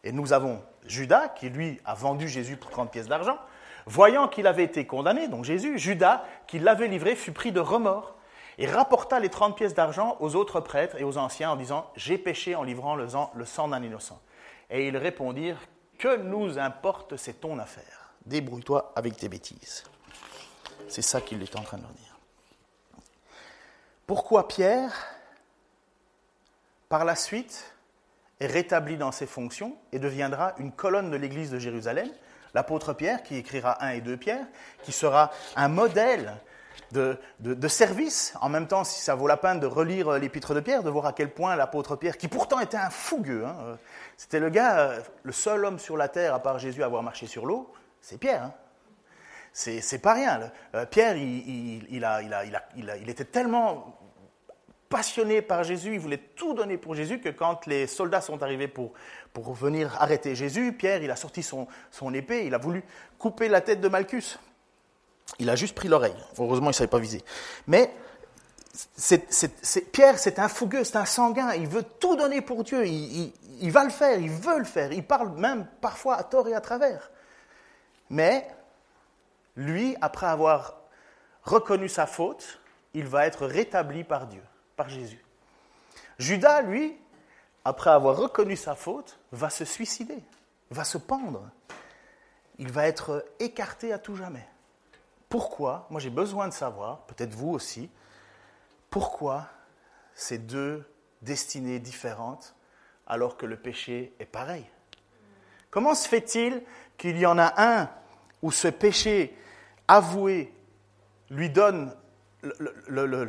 Et 0.03 0.13
nous 0.13 0.33
avons 0.33 0.63
Judas, 0.87 1.29
qui 1.29 1.51
lui 1.51 1.79
a 1.85 1.95
vendu 1.95 2.29
Jésus 2.29 2.57
pour 2.57 2.71
30 2.71 2.91
pièces 2.91 3.07
d'argent. 3.07 3.39
Voyant 3.87 4.29
qu'il 4.29 4.47
avait 4.47 4.65
été 4.65 4.87
condamné, 4.87 5.29
donc 5.29 5.45
Jésus, 5.45 5.79
Judas, 5.79 6.25
qui 6.47 6.59
l'avait 6.59 6.89
livré, 6.89 7.15
fut 7.15 7.33
pris 7.33 7.53
de 7.53 7.61
remords 7.61 8.15
et 8.61 8.67
rapporta 8.67 9.19
les 9.19 9.31
30 9.31 9.57
pièces 9.57 9.75
d'argent 9.75 10.19
aux 10.21 10.37
autres 10.37 10.61
prêtres 10.61 10.97
et 11.01 11.05
aux 11.05 11.17
anciens 11.17 11.51
en 11.51 11.57
disant 11.57 11.91
J'ai 11.97 12.19
péché 12.19 12.55
en 12.55 12.63
livrant 12.63 12.95
le 12.95 13.09
sang 13.09 13.69
d'un 13.69 13.83
innocent. 13.83 14.21
Et 14.69 14.87
ils 14.87 14.97
répondirent 14.97 15.59
Que 15.99 16.19
nous 16.19 16.59
importe, 16.59 17.17
c'est 17.17 17.41
ton 17.41 17.59
affaire. 17.59 18.13
Débrouille-toi 18.27 18.93
avec 18.95 19.17
tes 19.17 19.31
bêtises. 19.31 19.85
C'est 20.89 21.03
ça 21.03 21.23
qu'il 21.23 21.43
est 21.43 21.57
en 21.57 21.63
train 21.63 21.79
de 21.79 21.83
leur 21.83 21.93
dire. 21.93 22.19
Pourquoi 24.07 24.47
Pierre, 24.47 24.93
par 26.91 27.07
la 27.07 27.15
suite, 27.15 27.75
est 28.41 28.47
rétabli 28.47 28.99
dans 28.99 29.13
ses 29.13 29.27
fonctions 29.27 29.75
et 29.93 29.99
deviendra 29.99 30.53
une 30.59 30.73
colonne 30.73 31.11
de 31.11 31.17
l'église 31.17 31.51
de 31.51 31.59
Jérusalem? 31.59 32.11
L'apôtre 32.53 32.93
Pierre, 32.93 33.23
qui 33.23 33.37
écrira 33.37 33.83
1 33.83 33.91
et 33.91 34.01
2 34.03 34.17
Pierre, 34.19 34.45
qui 34.83 34.93
sera 34.93 35.31
un 35.57 35.69
modèle 35.69 36.37
de, 36.93 37.69
service. 37.69 38.35
En 38.41 38.49
même 38.49 38.67
temps, 38.67 38.85
si 38.85 39.01
ça 39.01 39.15
vaut 39.15 39.27
la 39.27 39.37
peine 39.37 39.61
de 39.61 39.67
relire 39.67 40.09
euh, 40.09 40.19
l'épître 40.19 40.55
de 40.55 40.61
Pierre, 40.61 40.83
de 40.83 40.91
voir 40.91 41.07
à 41.07 41.13
quel 41.13 41.31
point 41.31 41.57
l'apôtre 41.57 41.97
Pierre, 41.97 42.17
qui 42.17 42.29
pourtant 42.29 42.61
était 42.61 42.77
un 42.77 42.91
fougueux, 42.91 43.45
hein, 43.47 43.57
euh, 43.63 43.77
c'était 44.17 44.41
le 44.41 44.51
gars, 44.51 44.79
euh, 44.79 45.01
le 45.23 45.33
seul 45.33 45.65
homme 45.65 45.79
sur 45.79 45.97
la 45.97 46.09
terre, 46.09 46.35
à 46.35 46.41
part 46.41 46.59
Jésus, 46.59 46.83
à 46.83 46.87
avoir 46.87 47.03
marché 47.03 47.27
sur 47.27 47.47
l'eau, 47.47 47.73
c'est 48.01 48.19
Pierre. 48.19 48.45
Hein. 48.45 48.55
C'est 49.53 50.01
pas 50.01 50.15
rien. 50.15 50.53
Pierre, 50.93 51.17
il, 51.17 53.09
était 53.09 53.25
tellement 53.25 53.99
passionné 54.89 55.43
par 55.43 55.65
Jésus, 55.65 55.95
il 55.95 55.99
voulait 55.99 56.23
tout 56.37 56.55
donner 56.55 56.79
pour 56.79 56.95
Jésus, 56.95 57.21
que 57.21 57.31
quand 57.31 57.67
les 57.67 57.89
soldats 57.89 58.21
sont 58.21 58.45
arrivés 58.45 58.69
pour, 58.69 58.93
pour 59.33 59.53
venir 59.53 60.01
arrêter 60.01 60.37
Jésus, 60.37 60.73
Pierre, 60.73 61.03
il 61.03 61.11
a 61.11 61.17
sorti 61.17 61.43
son, 61.43 61.67
son 61.91 62.15
épée, 62.15 62.47
il 62.47 62.55
a 62.55 62.59
voulu 62.59 62.85
couper 63.19 63.49
la 63.49 63.61
tête 63.61 63.81
de 63.81 63.89
Malchus. 63.89 64.39
Il 65.39 65.49
a 65.49 65.57
juste 65.57 65.75
pris 65.75 65.89
l'oreille. 65.89 66.17
Heureusement, 66.39 66.67
il 66.67 66.71
ne 66.71 66.75
savait 66.75 66.89
pas 66.89 66.99
viser. 66.99 67.23
Mais 67.67 67.95
Pierre, 69.93 70.19
c'est 70.19 70.39
un 70.39 70.49
fougueux, 70.49 70.85
c'est 70.85 70.97
un 70.97 71.05
sanguin. 71.05 71.55
Il 71.55 71.67
veut 71.67 71.83
tout 71.83 72.17
donner 72.17 72.41
pour 72.41 72.65
Dieu. 72.65 72.87
Il, 72.87 73.33
il, 73.61 73.71
va 73.71 73.85
le 73.85 73.91
faire, 73.91 74.19
il 74.19 74.31
veut 74.31 74.59
le 74.59 74.65
faire. 74.65 74.93
Il 74.93 75.05
parle 75.05 75.31
même 75.37 75.67
parfois 75.81 76.17
à 76.17 76.25
tort 76.25 76.49
et 76.49 76.55
à 76.55 76.61
travers. 76.61 77.11
Mais 78.11 78.47
lui, 79.57 79.97
après 80.01 80.27
avoir 80.27 80.77
reconnu 81.43 81.89
sa 81.89 82.07
faute, 82.07 82.61
il 82.95 83.07
va 83.07 83.27
être 83.27 83.47
rétabli 83.47 84.05
par 84.05 84.27
Dieu, 84.27 84.43
par 84.77 84.89
Jésus. 84.89 85.25
Judas, 86.19 86.63
lui, 86.63 86.97
après 87.65 87.91
avoir 87.91 88.17
reconnu 88.17 88.57
sa 88.57 88.75
faute, 88.75 89.19
va 89.33 89.51
se 89.51 89.65
suicider, 89.65 90.23
va 90.71 90.85
se 90.85 90.99
pendre. 90.99 91.49
Il 92.59 92.71
va 92.71 92.87
être 92.87 93.25
écarté 93.39 93.93
à 93.93 93.99
tout 93.99 94.17
jamais. 94.17 94.47
Pourquoi 95.31 95.87
Moi 95.91 96.01
j'ai 96.01 96.11
besoin 96.11 96.49
de 96.49 96.53
savoir, 96.53 96.99
peut-être 97.07 97.35
vous 97.35 97.51
aussi, 97.51 97.89
pourquoi 98.91 99.47
ces 100.13 100.37
deux 100.37 100.85
destinées 101.23 101.79
différentes 101.79 102.55
alors 103.07 103.37
que 103.37 103.47
le 103.47 103.57
péché 103.57 104.13
est 104.19 104.27
pareil 104.27 104.67
Comment 105.71 105.95
se 105.95 106.09
fait-il 106.09 106.63
qu'il 106.99 107.17
y 107.17 107.27
en 107.27 107.39
a 107.39 107.55
un 107.57 107.89
où 108.43 108.51
ce 108.51 108.67
péché 108.67 109.37
avoué 109.87 110.53
lui 111.31 111.49
donne 111.49 111.95
le, 112.43 113.27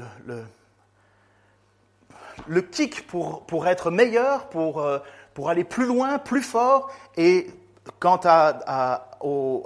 kick 2.61 3.05
pour, 3.05 3.45
pour, 3.45 3.67
être 3.67 3.91
meilleur, 3.91 4.49
pour, 4.49 4.81
euh, 4.81 4.97
pour 5.35 5.49
aller 5.49 5.63
plus 5.63 5.85
loin, 5.85 6.17
plus 6.17 6.41
fort. 6.41 6.91
Et 7.15 7.51
quant 7.99 8.19
à, 8.23 9.09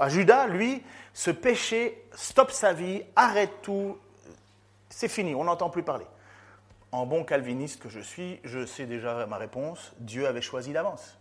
Judas, 0.07 0.47
lui, 0.47 0.83
ce 1.13 1.31
péché 1.31 2.03
stoppe 2.13 2.51
sa 2.51 2.73
vie, 2.73 3.03
arrête 3.15 3.61
tout, 3.61 3.97
c'est 4.89 5.07
fini, 5.07 5.35
on 5.35 5.45
n'entend 5.45 5.69
plus 5.69 5.83
parler. 5.83 6.05
En 6.91 7.05
bon 7.05 7.23
calviniste 7.23 7.81
que 7.81 7.89
je 7.89 7.99
suis, 7.99 8.39
je 8.43 8.65
sais 8.65 8.85
déjà 8.85 9.25
ma 9.25 9.37
réponse, 9.37 9.93
Dieu 9.99 10.27
avait 10.27 10.41
choisi 10.41 10.71
d'avance. 10.71 11.17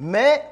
Mais 0.00 0.42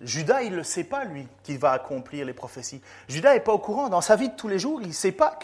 Judas, 0.00 0.42
il 0.42 0.52
ne 0.52 0.56
le 0.56 0.62
sait 0.62 0.84
pas, 0.84 1.04
lui, 1.04 1.26
qu'il 1.42 1.58
va 1.58 1.72
accomplir 1.72 2.26
les 2.26 2.34
prophéties. 2.34 2.82
Judas 3.08 3.34
n'est 3.34 3.40
pas 3.40 3.52
au 3.52 3.58
courant. 3.58 3.88
Dans 3.88 4.02
sa 4.02 4.16
vie 4.16 4.28
de 4.28 4.34
tous 4.34 4.48
les 4.48 4.58
jours, 4.58 4.80
il 4.82 4.88
ne 4.88 4.92
sait 4.92 5.12
pas 5.12 5.38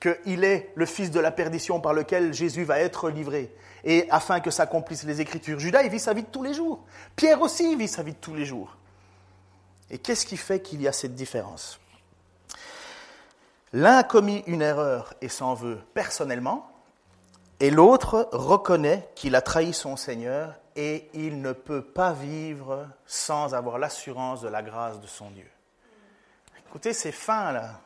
qu'il 0.00 0.44
est 0.44 0.70
le 0.74 0.86
fils 0.86 1.10
de 1.10 1.18
la 1.20 1.30
perdition 1.30 1.80
par 1.80 1.94
lequel 1.94 2.32
Jésus 2.32 2.64
va 2.64 2.78
être 2.78 3.10
livré. 3.10 3.52
Et 3.84 4.06
afin 4.10 4.40
que 4.40 4.50
s'accomplissent 4.50 5.04
les 5.04 5.20
Écritures. 5.20 5.58
Judas, 5.58 5.82
il 5.82 5.90
vit 5.90 6.00
sa 6.00 6.14
vie 6.14 6.22
de 6.22 6.28
tous 6.28 6.42
les 6.42 6.54
jours. 6.54 6.84
Pierre 7.16 7.40
aussi 7.40 7.74
vit 7.76 7.88
sa 7.88 8.02
vie 8.02 8.12
de 8.12 8.18
tous 8.18 8.34
les 8.34 8.44
jours. 8.44 8.76
Et 9.90 9.98
qu'est-ce 9.98 10.26
qui 10.26 10.36
fait 10.36 10.60
qu'il 10.60 10.82
y 10.82 10.88
a 10.88 10.92
cette 10.92 11.14
différence? 11.14 11.80
L'un 13.72 13.98
a 13.98 14.04
commis 14.04 14.42
une 14.46 14.62
erreur 14.62 15.14
et 15.20 15.28
s'en 15.28 15.54
veut 15.54 15.78
personnellement, 15.94 16.70
et 17.60 17.70
l'autre 17.70 18.28
reconnaît 18.32 19.08
qu'il 19.14 19.34
a 19.34 19.42
trahi 19.42 19.74
son 19.74 19.96
Seigneur 19.96 20.54
et 20.76 21.10
il 21.12 21.42
ne 21.42 21.52
peut 21.52 21.82
pas 21.82 22.12
vivre 22.12 22.86
sans 23.04 23.54
avoir 23.54 23.78
l'assurance 23.78 24.40
de 24.42 24.48
la 24.48 24.62
grâce 24.62 25.00
de 25.00 25.06
son 25.06 25.30
Dieu. 25.30 25.50
Écoutez, 26.68 26.92
c'est 26.92 27.12
fin 27.12 27.52
là. 27.52 27.80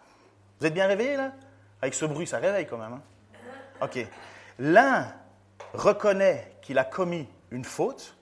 Vous 0.61 0.67
êtes 0.67 0.75
bien 0.75 0.87
réveillés 0.87 1.17
là? 1.17 1.33
Avec 1.81 1.95
ce 1.95 2.05
bruit, 2.05 2.27
ça 2.27 2.39
réveille 2.39 2.67
quand 2.67 2.79
même. 2.79 2.93
Hein? 2.93 3.03
Ok. 3.81 4.07
L'un 4.59 5.13
reconnaît 5.73 6.57
qu'il 6.63 6.79
a 6.79 6.85
commis 6.85 7.29
une 7.51 7.65
faute. 7.65 8.15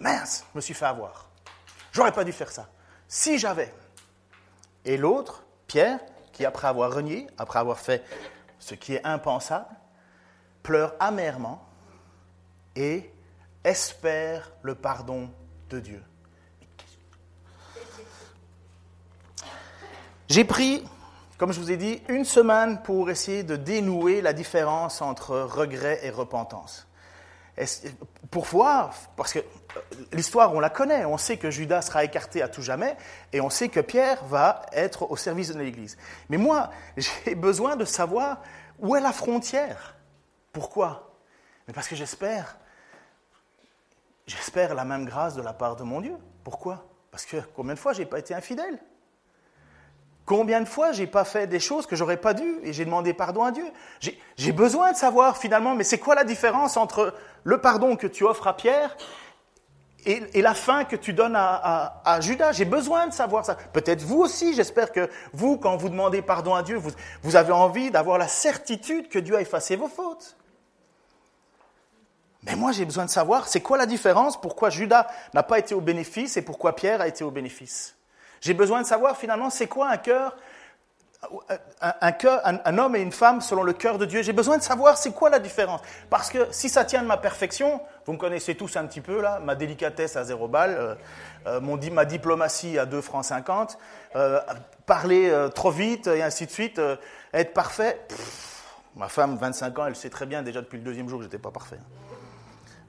Mince, 0.00 0.46
je 0.52 0.58
me 0.58 0.60
suis 0.60 0.74
fait 0.74 0.86
avoir. 0.86 1.28
J'aurais 1.92 2.12
pas 2.12 2.24
dû 2.24 2.32
faire 2.32 2.50
ça. 2.50 2.68
Si 3.12 3.40
j'avais. 3.40 3.74
Et 4.84 4.96
l'autre, 4.96 5.42
Pierre, 5.66 5.98
qui 6.32 6.44
après 6.44 6.68
avoir 6.68 6.94
renié, 6.94 7.26
après 7.38 7.58
avoir 7.58 7.80
fait 7.80 8.04
ce 8.60 8.76
qui 8.76 8.94
est 8.94 9.04
impensable, 9.04 9.66
pleure 10.62 10.94
amèrement 11.00 11.66
et 12.76 13.10
espère 13.64 14.52
le 14.62 14.76
pardon 14.76 15.28
de 15.70 15.80
Dieu. 15.80 16.02
J'ai 20.28 20.44
pris, 20.44 20.84
comme 21.36 21.52
je 21.52 21.58
vous 21.58 21.72
ai 21.72 21.76
dit, 21.76 22.00
une 22.08 22.24
semaine 22.24 22.80
pour 22.84 23.10
essayer 23.10 23.42
de 23.42 23.56
dénouer 23.56 24.20
la 24.20 24.32
différence 24.32 25.02
entre 25.02 25.36
regret 25.40 25.98
et 26.04 26.10
repentance. 26.10 26.86
Pour 28.30 28.44
voir, 28.44 28.94
parce 29.16 29.32
que 29.32 29.40
euh, 29.40 29.80
l'histoire, 30.12 30.54
on 30.54 30.60
la 30.60 30.70
connaît, 30.70 31.04
on 31.04 31.18
sait 31.18 31.36
que 31.36 31.50
Judas 31.50 31.82
sera 31.82 32.04
écarté 32.04 32.42
à 32.42 32.48
tout 32.48 32.62
jamais, 32.62 32.96
et 33.32 33.40
on 33.40 33.50
sait 33.50 33.68
que 33.68 33.80
Pierre 33.80 34.24
va 34.24 34.62
être 34.72 35.10
au 35.10 35.16
service 35.16 35.52
de 35.52 35.58
l'Église. 35.58 35.96
Mais 36.28 36.36
moi, 36.36 36.70
j'ai 36.96 37.34
besoin 37.34 37.76
de 37.76 37.84
savoir 37.84 38.42
où 38.78 38.96
est 38.96 39.00
la 39.00 39.12
frontière. 39.12 39.96
Pourquoi? 40.52 41.14
Parce 41.72 41.86
que 41.86 41.96
j'espère 41.96 42.56
J'espère 44.30 44.74
la 44.74 44.84
même 44.84 45.06
grâce 45.06 45.34
de 45.34 45.42
la 45.42 45.52
part 45.52 45.74
de 45.74 45.82
mon 45.82 46.00
Dieu. 46.00 46.16
Pourquoi? 46.44 46.86
Parce 47.10 47.24
que 47.24 47.38
combien 47.56 47.74
de 47.74 47.78
fois 47.80 47.92
j'ai 47.92 48.06
pas 48.06 48.20
été 48.20 48.32
infidèle? 48.32 48.78
Combien 50.30 50.60
de 50.60 50.68
fois 50.68 50.92
j'ai 50.92 51.08
pas 51.08 51.24
fait 51.24 51.48
des 51.48 51.58
choses 51.58 51.86
que 51.86 51.96
j'aurais 51.96 52.16
pas 52.16 52.34
dû 52.34 52.60
et 52.62 52.72
j'ai 52.72 52.84
demandé 52.84 53.12
pardon 53.12 53.42
à 53.42 53.50
Dieu? 53.50 53.64
J'ai 54.36 54.52
besoin 54.52 54.92
de 54.92 54.96
savoir 54.96 55.36
finalement, 55.36 55.74
mais 55.74 55.82
c'est 55.82 55.98
quoi 55.98 56.14
la 56.14 56.22
différence 56.22 56.76
entre 56.76 57.14
le 57.42 57.60
pardon 57.60 57.96
que 57.96 58.06
tu 58.06 58.22
offres 58.22 58.46
à 58.46 58.56
Pierre 58.56 58.96
et, 60.06 60.40
la 60.40 60.54
fin 60.54 60.84
que 60.84 60.94
tu 60.94 61.14
donnes 61.14 61.34
à, 61.34 62.18
Judas? 62.20 62.52
J'ai 62.52 62.64
besoin 62.64 63.08
de 63.08 63.12
savoir 63.12 63.44
ça. 63.44 63.56
Peut-être 63.56 64.02
vous 64.02 64.20
aussi, 64.20 64.54
j'espère 64.54 64.92
que 64.92 65.10
vous, 65.32 65.58
quand 65.58 65.76
vous 65.76 65.88
demandez 65.88 66.22
pardon 66.22 66.54
à 66.54 66.62
Dieu, 66.62 66.80
vous 67.24 67.34
avez 67.34 67.52
envie 67.52 67.90
d'avoir 67.90 68.16
la 68.16 68.28
certitude 68.28 69.08
que 69.08 69.18
Dieu 69.18 69.34
a 69.34 69.40
effacé 69.40 69.74
vos 69.74 69.88
fautes. 69.88 70.36
Mais 72.44 72.54
moi, 72.54 72.70
j'ai 72.70 72.84
besoin 72.84 73.04
de 73.04 73.10
savoir, 73.10 73.48
c'est 73.48 73.62
quoi 73.62 73.78
la 73.78 73.86
différence, 73.86 74.40
pourquoi 74.40 74.70
Judas 74.70 75.08
n'a 75.34 75.42
pas 75.42 75.58
été 75.58 75.74
au 75.74 75.80
bénéfice 75.80 76.36
et 76.36 76.42
pourquoi 76.42 76.76
Pierre 76.76 77.00
a 77.00 77.08
été 77.08 77.24
au 77.24 77.32
bénéfice? 77.32 77.96
J'ai 78.40 78.54
besoin 78.54 78.82
de 78.82 78.86
savoir 78.86 79.16
finalement, 79.16 79.50
c'est 79.50 79.66
quoi 79.66 79.90
un 79.90 79.98
cœur, 79.98 80.36
un, 81.80 82.12
cœur 82.12 82.40
un, 82.44 82.78
homme 82.78 82.96
et 82.96 83.00
une 83.00 83.12
femme 83.12 83.42
selon 83.42 83.62
le 83.62 83.74
cœur 83.74 83.98
de 83.98 84.06
Dieu. 84.06 84.22
J'ai 84.22 84.32
besoin 84.32 84.56
de 84.56 84.62
savoir 84.62 84.96
c'est 84.96 85.12
quoi 85.12 85.28
la 85.28 85.38
différence. 85.38 85.82
Parce 86.08 86.30
que 86.30 86.48
si 86.50 86.70
ça 86.70 86.84
tient 86.84 87.02
de 87.02 87.06
ma 87.06 87.18
perfection, 87.18 87.80
vous 88.06 88.14
me 88.14 88.18
connaissez 88.18 88.54
tous 88.54 88.76
un 88.76 88.86
petit 88.86 89.02
peu 89.02 89.20
là, 89.20 89.40
ma 89.40 89.54
délicatesse 89.54 90.16
à 90.16 90.24
zéro 90.24 90.48
balle, 90.48 90.74
euh, 91.46 91.60
euh, 91.60 91.90
ma 91.92 92.06
diplomatie 92.06 92.78
à 92.78 92.86
2 92.86 93.00
francs 93.02 93.26
50, 93.26 93.78
euh, 94.16 94.40
parler 94.86 95.32
trop 95.54 95.70
vite 95.70 96.06
et 96.06 96.22
ainsi 96.22 96.46
de 96.46 96.50
suite, 96.50 96.80
être 97.34 97.52
parfait. 97.52 98.00
ma 98.96 99.08
femme, 99.08 99.36
25 99.36 99.78
ans, 99.78 99.86
elle 99.86 99.96
sait 99.96 100.10
très 100.10 100.26
bien 100.26 100.42
déjà 100.42 100.62
depuis 100.62 100.78
le 100.78 100.84
deuxième 100.84 101.08
jour 101.08 101.18
que 101.18 101.24
j'étais 101.24 101.38
pas 101.38 101.50
parfait. 101.50 101.78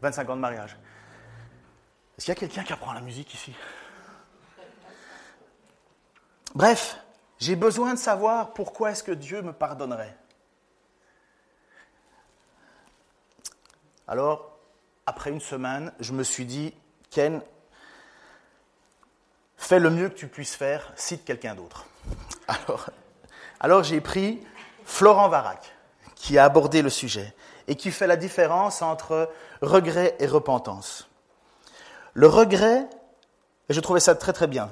25 0.01 0.29
ans 0.29 0.35
de 0.35 0.41
mariage. 0.41 0.77
Est-ce 2.17 2.25
qu'il 2.25 2.33
y 2.33 2.37
a 2.37 2.39
quelqu'un 2.39 2.63
qui 2.63 2.73
apprend 2.73 2.93
la 2.93 3.01
musique 3.01 3.33
ici? 3.33 3.53
Bref, 6.53 6.97
j'ai 7.39 7.55
besoin 7.55 7.93
de 7.93 7.99
savoir 7.99 8.53
pourquoi 8.53 8.91
est-ce 8.91 9.03
que 9.03 9.11
Dieu 9.11 9.41
me 9.41 9.53
pardonnerait. 9.53 10.15
Alors, 14.07 14.57
après 15.05 15.29
une 15.29 15.39
semaine, 15.39 15.93
je 15.99 16.11
me 16.11 16.23
suis 16.23 16.45
dit, 16.45 16.73
Ken, 17.09 17.41
fais 19.55 19.79
le 19.79 19.89
mieux 19.89 20.09
que 20.09 20.15
tu 20.15 20.27
puisses 20.27 20.55
faire, 20.55 20.91
cite 20.95 21.23
quelqu'un 21.23 21.55
d'autre. 21.55 21.85
Alors, 23.59 23.83
j'ai 23.83 24.01
pris 24.01 24.45
Florent 24.85 25.29
Varac, 25.29 25.73
qui 26.15 26.37
a 26.37 26.43
abordé 26.43 26.81
le 26.81 26.89
sujet 26.89 27.33
et 27.67 27.75
qui 27.75 27.91
fait 27.91 28.07
la 28.07 28.17
différence 28.17 28.81
entre 28.81 29.29
regret 29.61 30.15
et 30.19 30.27
repentance. 30.27 31.07
Le 32.13 32.27
regret, 32.27 32.87
et 33.69 33.73
je 33.73 33.79
trouvais 33.79 33.99
ça 34.01 34.15
très 34.15 34.33
très 34.33 34.47
bien, 34.47 34.69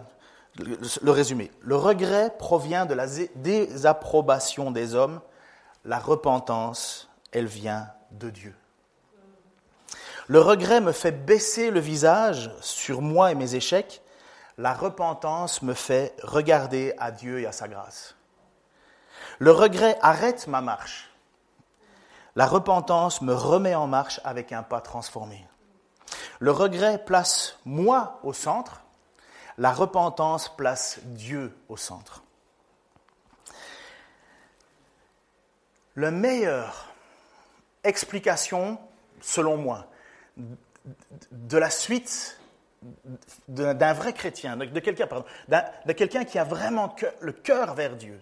le, 0.60 1.12
résumé, 1.12 1.52
le 1.62 1.76
regret 1.76 2.36
provient 2.38 2.86
de 2.86 2.94
la 2.94 3.08
désapprobation 3.36 4.72
des 4.72 4.96
hommes, 4.96 5.22
la 5.86 6.00
repentance, 6.00 7.10
elle 7.32 7.48
vient 7.48 7.88
de 8.12 8.30
Dieu. 8.30 8.56
Le 10.28 10.42
regret 10.42 10.82
me 10.82 10.92
fait 10.92 11.12
baisser 11.12 11.72
le 11.72 11.80
visage 11.80 12.52
sur 12.62 13.02
moi 13.02 13.32
et 13.32 13.36
mes 13.36 13.56
échecs, 13.56 14.02
la 14.58 14.74
repentance 14.74 15.62
me 15.62 15.74
fait 15.74 16.16
regarder 16.22 16.94
à 17.00 17.12
Dieu 17.12 17.40
et 17.40 17.46
à 17.46 17.52
sa 17.52 17.68
grâce. 17.68 18.16
Le 19.40 19.52
regret 19.52 19.98
arrête 20.02 20.48
ma 20.48 20.62
marche, 20.62 21.10
la 22.36 22.46
repentance 22.46 23.22
me 23.22 23.34
remet 23.34 23.76
en 23.76 23.88
marche 23.88 24.22
avec 24.24 24.52
un 24.52 24.64
pas 24.64 24.82
transformé. 24.82 25.48
Le 26.40 26.52
regret 26.52 27.04
place 27.04 27.58
moi 27.66 28.20
au 28.24 28.34
centre, 28.34 28.84
la 29.60 29.74
repentance 29.74 30.50
place 30.56 31.00
Dieu 31.04 31.54
au 31.68 31.78
centre. 31.78 32.24
La 35.98 36.12
meilleure 36.12 36.88
explication, 37.84 38.80
selon 39.20 39.58
moi, 39.58 39.88
de 40.38 41.58
la 41.58 41.70
suite 41.70 42.40
d'un 43.50 43.94
vrai 43.94 44.14
chrétien, 44.14 44.56
de 44.56 44.80
quelqu'un 44.80 46.24
qui 46.24 46.40
a 46.40 46.44
vraiment 46.46 46.96
le 47.20 47.34
cœur 47.34 47.76
vers 47.76 47.98
Dieu, 47.98 48.22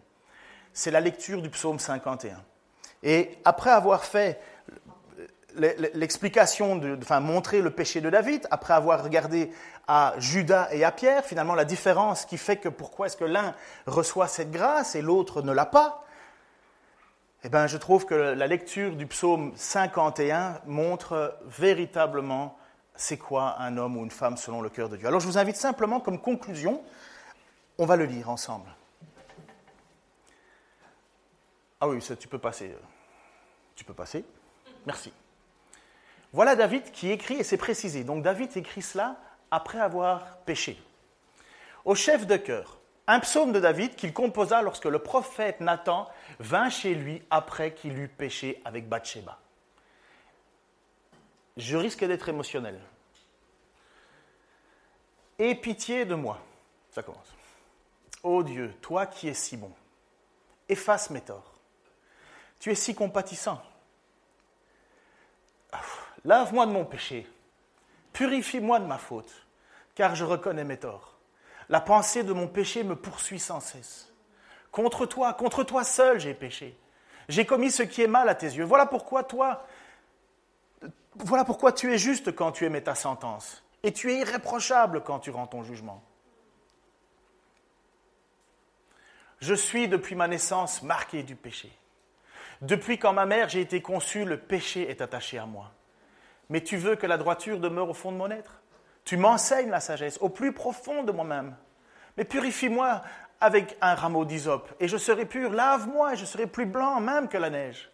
c'est 0.73 0.89
la 0.89 1.01
lecture 1.01 1.43
du 1.43 1.51
psaume 1.51 1.77
51. 1.77 2.43
Et 3.03 3.37
après 3.45 3.69
avoir 3.69 4.05
fait 4.05 4.41
l'explication, 5.57 6.75
de, 6.75 6.97
enfin 7.01 7.19
montrer 7.19 7.61
le 7.61 7.71
péché 7.71 8.01
de 8.01 8.09
David, 8.09 8.47
après 8.51 8.73
avoir 8.73 9.03
regardé 9.03 9.51
à 9.87 10.13
Judas 10.17 10.69
et 10.71 10.83
à 10.83 10.91
Pierre, 10.91 11.25
finalement 11.25 11.55
la 11.55 11.65
différence 11.65 12.25
qui 12.25 12.37
fait 12.37 12.57
que 12.57 12.69
pourquoi 12.69 13.07
est-ce 13.07 13.17
que 13.17 13.25
l'un 13.25 13.55
reçoit 13.85 14.27
cette 14.27 14.51
grâce 14.51 14.95
et 14.95 15.01
l'autre 15.01 15.41
ne 15.41 15.51
l'a 15.51 15.65
pas, 15.65 16.03
eh 17.43 17.49
bien 17.49 17.67
je 17.67 17.77
trouve 17.77 18.05
que 18.05 18.15
la 18.15 18.47
lecture 18.47 18.95
du 18.95 19.07
psaume 19.07 19.53
51 19.55 20.61
montre 20.65 21.37
véritablement 21.45 22.57
c'est 22.95 23.17
quoi 23.17 23.55
un 23.59 23.77
homme 23.77 23.97
ou 23.97 24.03
une 24.03 24.11
femme 24.11 24.37
selon 24.37 24.61
le 24.61 24.69
cœur 24.69 24.89
de 24.89 24.97
Dieu. 24.97 25.07
Alors 25.07 25.19
je 25.19 25.27
vous 25.27 25.37
invite 25.37 25.55
simplement 25.55 25.99
comme 25.99 26.19
conclusion, 26.19 26.81
on 27.77 27.85
va 27.85 27.95
le 27.95 28.05
lire 28.05 28.29
ensemble. 28.29 28.69
Ah 31.79 31.87
oui, 31.87 31.99
tu 32.19 32.27
peux 32.27 32.39
passer. 32.39 32.75
Tu 33.75 33.83
peux 33.83 33.93
passer. 33.93 34.25
Merci. 34.85 35.13
Voilà 36.33 36.55
David 36.55 36.91
qui 36.91 37.11
écrit, 37.11 37.35
et 37.35 37.43
c'est 37.43 37.57
précisé. 37.57 38.03
Donc 38.03 38.23
David 38.23 38.55
écrit 38.55 38.81
cela 38.81 39.15
après 39.49 39.79
avoir 39.79 40.37
péché. 40.39 40.81
Au 41.85 41.95
chef 41.95 42.27
de 42.27 42.37
cœur, 42.37 42.77
Un 43.09 43.21
psaume 43.21 43.53
de 43.53 43.61
David 43.61 43.95
qu'il 43.95 44.13
composa 44.13 44.61
lorsque 44.61 44.85
le 44.85 44.99
prophète 44.99 45.61
Nathan 45.61 46.09
vint 46.39 46.69
chez 46.69 46.93
lui 46.93 47.23
après 47.29 47.73
qu'il 47.73 47.97
eut 47.97 48.09
péché 48.09 48.61
avec 48.65 48.89
Bathsheba. 48.89 49.39
Je 51.55 51.77
risque 51.77 52.03
d'être 52.03 52.27
émotionnel. 52.27 52.79
Aie 55.39 55.55
pitié 55.55 56.03
de 56.03 56.15
moi. 56.15 56.41
Ça 56.91 57.01
commence. 57.01 57.33
Ô 58.23 58.43
Dieu, 58.43 58.75
toi 58.81 59.05
qui 59.05 59.29
es 59.29 59.33
si 59.33 59.55
bon, 59.55 59.71
efface 60.67 61.09
mes 61.09 61.21
torts. 61.21 61.53
Tu 62.59 62.71
es 62.71 62.75
si 62.75 62.93
compatissant. 62.93 63.61
Lave-moi 66.27 66.65
de 66.65 66.71
mon 66.71 66.83
péché. 66.83 67.25
Purifie-moi 68.11 68.81
de 68.81 68.85
ma 68.85 68.97
faute, 68.97 69.31
car 69.95 70.13
je 70.13 70.25
reconnais 70.25 70.65
mes 70.65 70.75
torts. 70.75 71.17
La 71.69 71.79
pensée 71.79 72.21
de 72.25 72.33
mon 72.33 72.49
péché 72.49 72.83
me 72.83 72.97
poursuit 72.97 73.39
sans 73.39 73.61
cesse. 73.61 74.11
Contre 74.69 75.05
toi, 75.05 75.33
contre 75.33 75.63
toi 75.63 75.85
seul 75.85 76.19
j'ai 76.19 76.33
péché. 76.33 76.77
J'ai 77.29 77.45
commis 77.45 77.71
ce 77.71 77.81
qui 77.81 78.01
est 78.01 78.07
mal 78.07 78.27
à 78.27 78.35
tes 78.35 78.47
yeux. 78.47 78.65
Voilà 78.65 78.85
pourquoi 78.85 79.23
toi, 79.23 79.65
voilà 81.15 81.45
pourquoi 81.45 81.71
tu 81.71 81.93
es 81.93 81.97
juste 81.97 82.35
quand 82.35 82.51
tu 82.51 82.65
émets 82.65 82.83
ta 82.83 82.95
sentence, 82.95 83.63
et 83.83 83.93
tu 83.93 84.11
es 84.11 84.19
irréprochable 84.19 85.03
quand 85.03 85.19
tu 85.19 85.31
rends 85.31 85.47
ton 85.47 85.63
jugement. 85.63 86.03
Je 89.39 89.53
suis 89.53 89.87
depuis 89.87 90.15
ma 90.15 90.27
naissance 90.27 90.83
marqué 90.83 91.23
du 91.23 91.37
péché. 91.37 91.71
Depuis 92.61 92.99
quand 92.99 93.13
ma 93.13 93.25
mère 93.25 93.47
j'ai 93.47 93.61
été 93.61 93.81
conçue, 93.81 94.25
le 94.25 94.37
péché 94.37 94.89
est 94.89 94.99
attaché 94.99 95.37
à 95.37 95.45
moi. 95.45 95.71
Mais 96.49 96.61
tu 96.61 96.77
veux 96.77 96.95
que 96.95 97.07
la 97.07 97.17
droiture 97.17 97.59
demeure 97.59 97.89
au 97.89 97.93
fond 97.93 98.11
de 98.11 98.17
mon 98.17 98.31
être? 98.31 98.61
Tu 99.03 99.17
m'enseignes 99.17 99.69
la 99.69 99.79
sagesse 99.79 100.17
au 100.21 100.29
plus 100.29 100.53
profond 100.53 101.03
de 101.03 101.11
moi-même. 101.11 101.55
Mais 102.17 102.25
purifie-moi 102.25 103.01
avec 103.39 103.77
un 103.81 103.95
rameau 103.95 104.25
d'hysope, 104.25 104.73
et 104.79 104.87
je 104.87 104.97
serai 104.97 105.25
pur. 105.25 105.51
Lave-moi, 105.51 106.13
et 106.13 106.17
je 106.17 106.25
serai 106.25 106.47
plus 106.47 106.65
blanc 106.65 106.99
même 106.99 107.27
que 107.27 107.37
la 107.37 107.49
neige. 107.49 107.91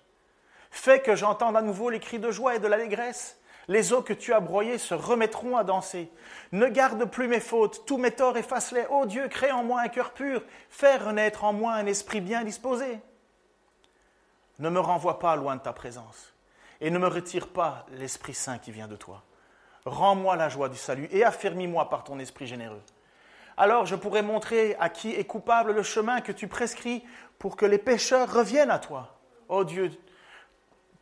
Fais 0.72 1.02
que 1.02 1.16
j'entende 1.16 1.58
à 1.58 1.62
nouveau 1.62 1.89
les 1.89 2.00
cris 2.00 2.20
de 2.20 2.32
joie 2.32 2.56
et 2.56 2.60
de 2.60 2.68
l'allégresse. 2.68 3.38
Les 3.68 3.94
eaux 3.94 4.02
que 4.02 4.13
tu 4.13 4.34
as 4.34 4.39
broyées 4.39 4.78
se 4.78 4.94
remettront 4.94 5.56
à 5.56 5.63
danser. 5.63 6.12
Ne 6.52 6.68
garde 6.68 7.06
plus 7.06 7.28
mes 7.28 7.39
fautes, 7.39 7.86
tous 7.86 7.98
mes 7.98 8.12
torts 8.12 8.38
efface-les. 8.38 8.86
Ô 8.89 9.06
Dieu, 9.06 9.28
crée 9.28 9.52
en 9.52 9.63
moi 9.63 9.82
un 9.82 9.88
cœur 9.88 10.12
pur, 10.12 10.44
fais 10.70 10.98
renaître 10.98 11.44
en 11.44 11.54
moi 11.54 11.74
un 11.74 11.86
esprit 11.86 12.22
bien 12.22 12.44
disposé. 12.44 13.00
Ne 14.60 14.70
me 14.70 14.80
renvoie 14.80 15.20
pas 15.20 15.36
loin 15.36 15.56
de 15.56 15.62
ta 15.62 15.74
présence, 15.74 16.33
et 16.84 16.91
ne 16.91 17.00
me 17.00 17.08
retire 17.08 17.48
pas 17.48 17.86
l'Esprit 17.93 18.34
Saint 18.34 18.58
qui 18.58 18.72
vient 18.72 18.89
de 18.89 18.98
toi. 18.98 19.24
Rends-moi 19.86 20.36
la 20.36 20.50
joie 20.50 20.67
du 20.67 20.76
salut, 20.76 21.08
et 21.12 21.24
affermis-moi 21.24 21.89
par 21.89 22.04
ton 22.04 22.19
esprit 22.19 22.46
généreux. 22.46 22.84
Alors 23.56 23.86
je 23.86 23.96
pourrai 23.96 24.22
montrer 24.22 24.76
à 24.80 24.89
qui 24.89 25.12
est 25.12 25.24
coupable 25.24 25.72
le 25.72 25.82
chemin 25.82 26.19
que 26.19 26.34
tu 26.34 26.50
prescris 26.50 27.02
pour 27.39 27.56
que 27.56 27.65
les 27.65 27.78
pécheurs 27.78 28.32
reviennent 28.32 28.69
à 28.69 28.80
toi. 28.80 29.17
Ô 29.48 29.63
Dieu, 29.63 29.91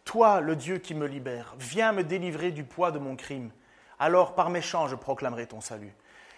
toi, 0.05 0.39
le 0.39 0.55
Dieu 0.55 0.77
qui 0.77 0.93
me 0.93 1.07
libère, 1.07 1.55
viens 1.57 1.93
me 1.93 2.03
délivrer 2.03 2.51
du 2.51 2.63
poids 2.63 2.91
de 2.91 2.99
mon 2.99 3.15
crime. 3.15 3.49
Alors 3.97 4.35
par 4.35 4.51
mes 4.51 4.61
chants, 4.61 4.87
je 4.87 4.95
proclamerai 4.95 5.47
ton 5.47 5.61
salut. 5.61 5.95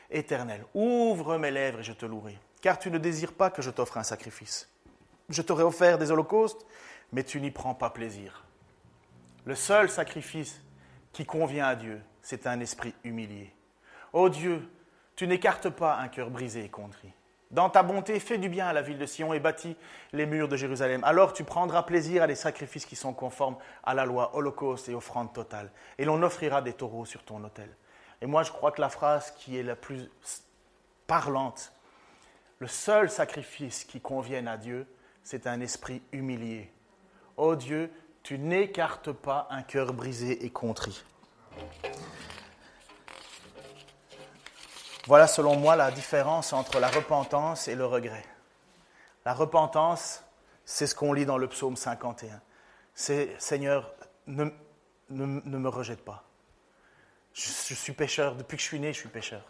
Éternel, 0.10 0.64
ouvre 0.74 1.38
mes 1.38 1.52
lèvres 1.52 1.82
et 1.82 1.84
je 1.84 1.92
te 1.92 2.06
louerai, 2.06 2.40
car 2.62 2.80
tu 2.80 2.90
ne 2.90 2.98
désires 2.98 3.34
pas 3.34 3.50
que 3.50 3.62
je 3.62 3.72
t'offre 3.72 3.98
un 3.98 4.04
sacrifice. 4.04 4.70
Je 5.28 5.42
t'aurais 5.42 5.64
offert 5.64 5.98
des 5.98 6.12
holocaustes, 6.12 6.66
mais 7.12 7.26
tu 7.26 7.42
n'y 7.42 7.52
prends 7.52 7.76
pas 7.76 7.90
plaisir. 7.90 8.43
Le 9.46 9.56
seul 9.56 9.90
sacrifice 9.90 10.62
qui 11.12 11.26
convient 11.26 11.68
à 11.68 11.76
Dieu, 11.76 12.02
c'est 12.22 12.48
un 12.48 12.60
esprit 12.60 12.94
humilié. 13.04 13.54
Ô 14.14 14.30
Dieu, 14.30 14.70
tu 15.16 15.28
n'écartes 15.28 15.70
pas 15.70 15.98
un 15.98 16.08
cœur 16.08 16.30
brisé 16.30 16.64
et 16.64 16.70
contrit. 16.70 17.14
Dans 17.52 17.70
ta 17.70 17.84
bonté, 17.84 18.20
fais 18.20 18.40
du 18.40 18.50
bien 18.50 18.66
à 18.68 18.74
la 18.74 18.82
ville 18.82 18.98
de 18.98 19.06
Sion 19.06 19.32
et 19.34 19.40
bâtis 19.40 19.76
les 20.12 20.26
murs 20.26 20.48
de 20.48 20.56
Jérusalem. 20.56 21.04
Alors 21.04 21.34
tu 21.34 21.44
prendras 21.44 21.84
plaisir 21.84 22.24
à 22.24 22.28
des 22.28 22.36
sacrifices 22.36 22.86
qui 22.86 22.96
sont 22.96 23.14
conformes 23.14 23.58
à 23.84 23.94
la 23.94 24.06
loi, 24.06 24.36
holocauste 24.36 24.90
et 24.90 24.96
offrande 24.96 25.34
totale. 25.34 25.72
Et 26.00 26.06
l'on 26.06 26.24
offrira 26.24 26.64
des 26.64 26.74
taureaux 26.74 27.06
sur 27.06 27.24
ton 27.24 27.44
autel. 27.44 27.70
Et 28.22 28.26
moi, 28.26 28.42
je 28.42 28.52
crois 28.52 28.72
que 28.72 28.82
la 28.82 28.90
phrase 28.90 29.32
qui 29.32 29.58
est 29.58 29.64
la 29.64 29.76
plus 29.76 30.10
parlante, 31.06 31.74
le 32.58 32.68
seul 32.68 33.10
sacrifice 33.10 33.84
qui 33.84 34.00
convienne 34.00 34.48
à 34.48 34.58
Dieu, 34.58 34.88
c'est 35.22 35.46
un 35.46 35.60
esprit 35.60 36.02
humilié. 36.12 36.72
Ô 37.38 37.50
oh 37.50 37.56
Dieu, 37.56 37.92
tu 38.24 38.40
n'écartes 38.40 39.12
pas 39.12 39.48
un 39.52 39.62
cœur 39.62 39.94
brisé 39.94 40.46
et 40.46 40.50
contrit. 40.50 41.04
Voilà 45.06 45.28
selon 45.28 45.58
moi 45.58 45.76
la 45.76 45.92
différence 45.92 46.54
entre 46.54 46.80
la 46.80 46.88
repentance 46.88 47.68
et 47.68 47.76
le 47.76 47.86
regret. 47.86 48.24
La 49.26 49.34
repentance, 49.34 50.24
c'est 50.64 50.88
ce 50.88 50.96
qu'on 50.96 51.12
lit 51.12 51.26
dans 51.26 51.38
le 51.38 51.48
psaume 51.50 51.76
51. 51.76 52.42
C'est 52.96 53.36
Seigneur, 53.40 53.94
ne, 54.28 54.46
me 55.10 55.70
rejette 55.70 56.04
pas. 56.06 56.24
Je, 57.34 57.74
suis 57.74 57.94
pécheur, 57.94 58.36
depuis 58.36 58.56
que 58.56 58.64
je 58.64 58.68
suis 58.68 58.80
né, 58.80 58.94
je 58.94 59.00
suis 59.00 59.10
pécheur. 59.10 59.42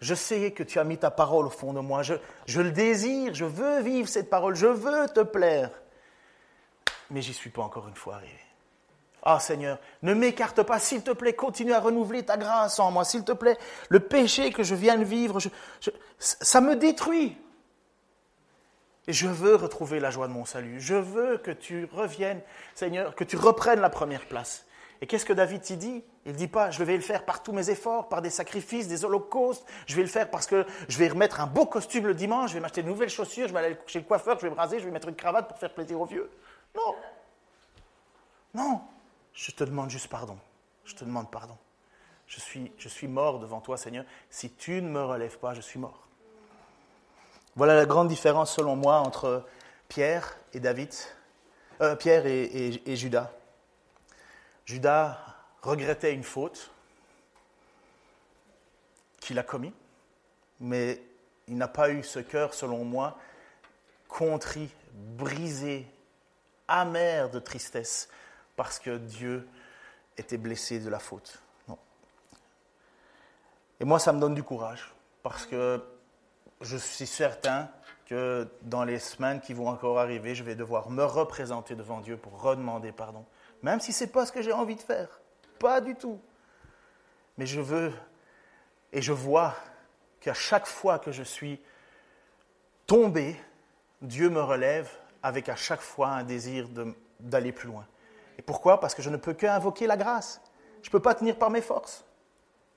Je 0.00 0.14
sais 0.14 0.52
que 0.52 0.62
tu 0.62 0.78
as 0.78 0.84
mis 0.84 0.96
ta 0.96 1.10
parole 1.10 1.46
au 1.46 1.50
fond 1.50 1.74
de 1.74 1.80
moi. 1.80 2.02
Je, 2.02 2.14
je 2.46 2.60
le 2.62 2.70
désire, 2.70 3.34
je 3.34 3.44
veux 3.44 3.82
vivre 3.82 4.08
cette 4.08 4.30
parole, 4.30 4.54
je 4.54 4.66
veux 4.66 5.08
te 5.08 5.20
plaire. 5.20 5.70
Mais 7.10 7.22
j'y 7.22 7.34
suis 7.34 7.50
pas 7.50 7.62
encore 7.62 7.88
une 7.88 7.94
fois 7.94 8.16
arrivé. 8.16 8.38
Ah 9.22 9.40
Seigneur, 9.40 9.78
ne 10.02 10.14
m'écarte 10.14 10.62
pas, 10.62 10.78
s'il 10.78 11.02
te 11.02 11.10
plaît, 11.10 11.32
continue 11.32 11.72
à 11.72 11.80
renouveler 11.80 12.24
ta 12.24 12.36
grâce 12.36 12.78
en 12.78 12.90
moi, 12.90 13.04
s'il 13.04 13.24
te 13.24 13.32
plaît. 13.32 13.58
Le 13.88 14.00
péché 14.00 14.52
que 14.52 14.62
je 14.62 14.74
viens 14.74 14.96
de 14.96 15.04
vivre, 15.04 15.38
ça 16.18 16.60
me 16.60 16.76
détruit. 16.76 17.36
Et 19.08 19.12
je 19.12 19.26
veux 19.26 19.54
retrouver 19.54 20.00
la 20.00 20.10
joie 20.10 20.28
de 20.28 20.32
mon 20.32 20.44
salut. 20.44 20.80
Je 20.80 20.94
veux 20.94 21.38
que 21.38 21.50
tu 21.50 21.88
reviennes, 21.92 22.42
Seigneur, 22.74 23.14
que 23.14 23.24
tu 23.24 23.36
reprennes 23.36 23.80
la 23.80 23.90
première 23.90 24.26
place. 24.26 24.66
Et 25.00 25.06
qu'est-ce 25.06 25.24
que 25.24 25.32
David 25.32 25.62
t'y 25.62 25.76
dit? 25.76 26.04
Il 26.26 26.32
ne 26.32 26.36
dit 26.36 26.48
pas, 26.48 26.70
je 26.70 26.82
vais 26.82 26.96
le 26.96 27.02
faire 27.02 27.24
par 27.24 27.42
tous 27.42 27.52
mes 27.52 27.70
efforts, 27.70 28.08
par 28.08 28.20
des 28.20 28.30
sacrifices, 28.30 28.88
des 28.88 29.04
holocaustes, 29.04 29.64
je 29.86 29.94
vais 29.96 30.02
le 30.02 30.08
faire 30.08 30.30
parce 30.30 30.46
que 30.46 30.66
je 30.88 30.98
vais 30.98 31.08
remettre 31.08 31.40
un 31.40 31.46
beau 31.46 31.66
costume 31.66 32.06
le 32.06 32.14
dimanche, 32.14 32.50
je 32.50 32.54
vais 32.54 32.60
m'acheter 32.60 32.82
de 32.82 32.88
nouvelles 32.88 33.08
chaussures, 33.08 33.48
je 33.48 33.52
vais 33.52 33.60
aller 33.60 33.76
chez 33.86 34.00
le 34.00 34.04
coiffeur, 34.04 34.38
je 34.38 34.46
vais 34.46 34.50
me 34.50 34.56
raser, 34.56 34.78
je 34.80 34.84
vais 34.84 34.90
mettre 34.90 35.08
une 35.08 35.14
cravate 35.14 35.48
pour 35.48 35.58
faire 35.58 35.72
plaisir 35.72 36.00
aux 36.00 36.06
vieux. 36.06 36.28
Non. 36.78 36.94
Non. 38.54 38.80
Je 39.32 39.50
te 39.52 39.64
demande 39.64 39.90
juste 39.90 40.08
pardon. 40.08 40.38
Je 40.84 40.94
te 40.94 41.04
demande 41.04 41.30
pardon. 41.30 41.56
Je 42.26 42.40
suis, 42.88 43.08
mort 43.08 43.38
devant 43.38 43.60
toi, 43.60 43.76
Seigneur. 43.76 44.04
Si 44.30 44.50
tu 44.50 44.82
ne 44.82 44.88
me 44.88 45.02
relèves 45.02 45.38
pas, 45.38 45.54
je 45.54 45.60
suis 45.60 45.78
mort. 45.78 46.06
Voilà 47.56 47.74
la 47.74 47.86
grande 47.86 48.08
différence, 48.08 48.54
selon 48.54 48.76
moi, 48.76 48.98
entre 48.98 49.46
Pierre 49.88 50.36
et 50.52 50.60
David, 50.60 50.92
euh, 51.80 51.96
Pierre 51.96 52.26
et, 52.26 52.82
et 52.84 52.96
Judas. 52.96 53.32
Judas 54.66 55.18
regrettait 55.62 56.12
une 56.12 56.22
faute 56.22 56.70
qu'il 59.20 59.38
a 59.38 59.42
commis, 59.42 59.72
mais 60.60 61.02
il 61.48 61.56
n'a 61.56 61.68
pas 61.68 61.90
eu 61.90 62.04
ce 62.04 62.18
cœur, 62.18 62.52
selon 62.52 62.84
moi, 62.84 63.18
contrit, 64.06 64.70
brisé, 64.92 65.86
amer 66.68 67.30
de 67.30 67.38
tristesse 67.38 68.08
parce 68.56 68.78
que 68.78 68.96
Dieu 68.98 69.48
était 70.16 70.36
blessé 70.36 70.78
de 70.78 70.88
la 70.88 70.98
faute. 70.98 71.40
Non. 71.68 71.78
Et 73.80 73.84
moi, 73.84 73.98
ça 73.98 74.12
me 74.12 74.20
donne 74.20 74.34
du 74.34 74.42
courage, 74.42 74.92
parce 75.22 75.46
que 75.46 75.82
je 76.60 76.76
suis 76.76 77.06
certain 77.06 77.70
que 78.06 78.48
dans 78.62 78.84
les 78.84 78.98
semaines 78.98 79.40
qui 79.40 79.54
vont 79.54 79.68
encore 79.68 79.98
arriver, 79.98 80.34
je 80.34 80.42
vais 80.42 80.54
devoir 80.54 80.90
me 80.90 81.04
représenter 81.04 81.74
devant 81.74 82.00
Dieu 82.00 82.16
pour 82.16 82.40
redemander 82.40 82.90
pardon, 82.90 83.24
même 83.62 83.80
si 83.80 83.92
ce 83.92 84.04
n'est 84.04 84.10
pas 84.10 84.26
ce 84.26 84.32
que 84.32 84.42
j'ai 84.42 84.52
envie 84.52 84.76
de 84.76 84.80
faire. 84.80 85.20
Pas 85.58 85.80
du 85.80 85.94
tout. 85.94 86.20
Mais 87.36 87.46
je 87.46 87.60
veux 87.60 87.92
et 88.92 89.02
je 89.02 89.12
vois 89.12 89.54
qu'à 90.20 90.34
chaque 90.34 90.66
fois 90.66 90.98
que 90.98 91.12
je 91.12 91.22
suis 91.22 91.60
tombé, 92.86 93.36
Dieu 94.00 94.30
me 94.30 94.40
relève 94.40 94.90
avec 95.28 95.48
à 95.48 95.56
chaque 95.56 95.80
fois 95.80 96.08
un 96.08 96.24
désir 96.24 96.68
d'aller 97.20 97.52
plus 97.52 97.68
loin. 97.68 97.86
Et 98.38 98.42
pourquoi? 98.42 98.80
Parce 98.80 98.94
que 98.94 99.02
je 99.02 99.10
ne 99.10 99.16
peux 99.16 99.34
qu'invoquer 99.34 99.86
la 99.86 99.96
grâce. 99.96 100.40
Je 100.82 100.88
ne 100.88 100.92
peux 100.92 101.00
pas 101.00 101.14
tenir 101.14 101.36
par 101.36 101.50
mes 101.50 101.60
forces. 101.60 102.04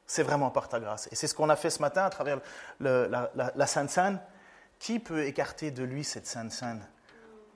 C'est 0.05 0.23
vraiment 0.23 0.49
par 0.49 0.67
ta 0.67 0.79
grâce. 0.79 1.07
Et 1.11 1.15
c'est 1.15 1.27
ce 1.27 1.35
qu'on 1.35 1.49
a 1.49 1.55
fait 1.55 1.69
ce 1.69 1.81
matin 1.81 2.03
à 2.03 2.09
travers 2.09 2.39
la, 2.79 3.67
Sainte 3.67 3.89
Seine. 3.89 4.19
Qui 4.79 4.99
peut 4.99 5.25
écarter 5.25 5.69
de 5.69 5.83
lui 5.83 6.03
cette 6.03 6.27
Sainte 6.27 6.51
Seine 6.51 6.85